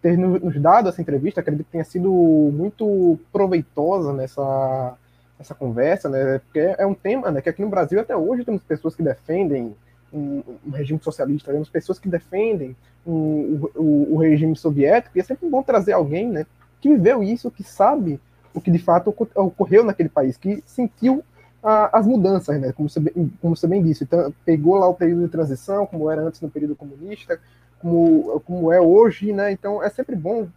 [0.00, 1.40] ter nos dado essa entrevista.
[1.40, 4.96] Acredito que tenha sido muito proveitosa nessa
[5.38, 6.38] essa conversa, né?
[6.38, 7.40] Porque é um tema, né?
[7.40, 9.74] Que aqui no Brasil até hoje temos pessoas que defendem
[10.12, 12.76] um, um regime socialista, temos pessoas que defendem
[13.06, 16.46] um, o, o, regime soviético, e é sempre bom trazer alguém, né?
[16.80, 18.20] Que viveu isso, que sabe
[18.54, 21.22] o que de fato ocorreu naquele país, que sentiu
[21.62, 22.72] a, as mudanças, né?
[22.72, 23.00] Como você,
[23.40, 26.50] como você bem disse, então, pegou lá o período de transição, como era antes no
[26.50, 27.38] período comunista,
[27.78, 29.52] como, como é hoje, né?
[29.52, 30.48] Então é sempre bom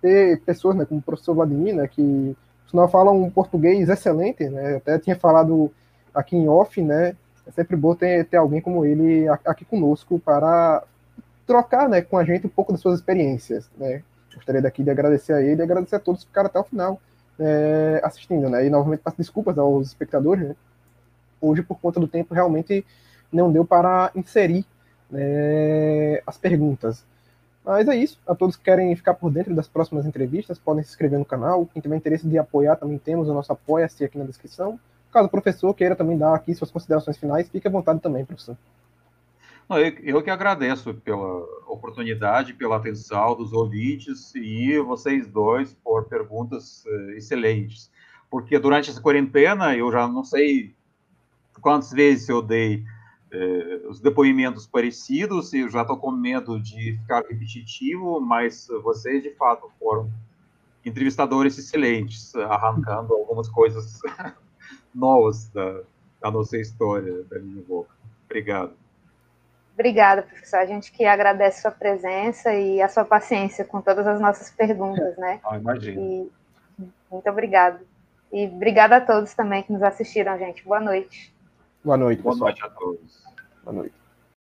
[0.00, 0.84] ter pessoas, né?
[0.84, 1.88] Como o professor Vladimir, né?
[1.88, 2.36] Que
[2.70, 4.76] sinal fala um português excelente, né?
[4.76, 5.72] Até tinha falado
[6.14, 7.16] aqui em off, né?
[7.46, 10.82] É sempre bom ter, ter alguém como ele aqui conosco para
[11.46, 14.02] trocar, né, com a gente um pouco das suas experiências, né?
[14.34, 17.00] Gostaria daqui de agradecer a ele e agradecer a todos que ficaram até o final
[17.38, 18.66] é, assistindo, né?
[18.66, 20.56] E novamente peço desculpas aos espectadores, né?
[21.40, 22.84] Hoje, por conta do tempo, realmente
[23.32, 24.66] não deu para inserir
[25.10, 27.04] né, as perguntas.
[27.68, 28.18] Mas é isso.
[28.26, 31.66] A todos que querem ficar por dentro das próximas entrevistas, podem se inscrever no canal.
[31.66, 34.80] Quem tiver interesse de apoiar, também temos o nosso apoia-se aqui na descrição.
[35.12, 38.56] Caso o professor queira também dar aqui suas considerações finais, fique à vontade também, professor.
[40.02, 47.18] Eu que agradeço pela oportunidade, pela atenção dos ouvintes e vocês dois por perguntas eh,
[47.18, 47.90] excelentes.
[48.30, 50.74] Porque durante essa quarentena, eu já não sei
[51.60, 52.82] quantas vezes eu dei
[53.30, 59.30] eh, os depoimentos parecidos, eu já estou com medo de ficar repetitivo, mas vocês, de
[59.34, 60.10] fato, foram
[60.84, 64.00] entrevistadores excelentes, arrancando algumas coisas
[64.94, 65.82] novas da,
[66.20, 67.90] da nossa história, da minha boca.
[68.24, 68.72] Obrigado.
[69.74, 70.56] Obrigada, professor.
[70.56, 75.16] A gente que agradece sua presença e a sua paciência com todas as nossas perguntas,
[75.16, 75.40] né?
[75.44, 76.00] Ah, imagino.
[76.00, 77.80] E, muito obrigado.
[78.32, 80.64] E obrigada a todos também que nos assistiram, gente.
[80.64, 81.32] Boa noite.
[81.84, 82.36] Boa noite, pessoal.
[82.36, 83.22] Boa noite a todos.
[83.64, 83.97] Boa noite.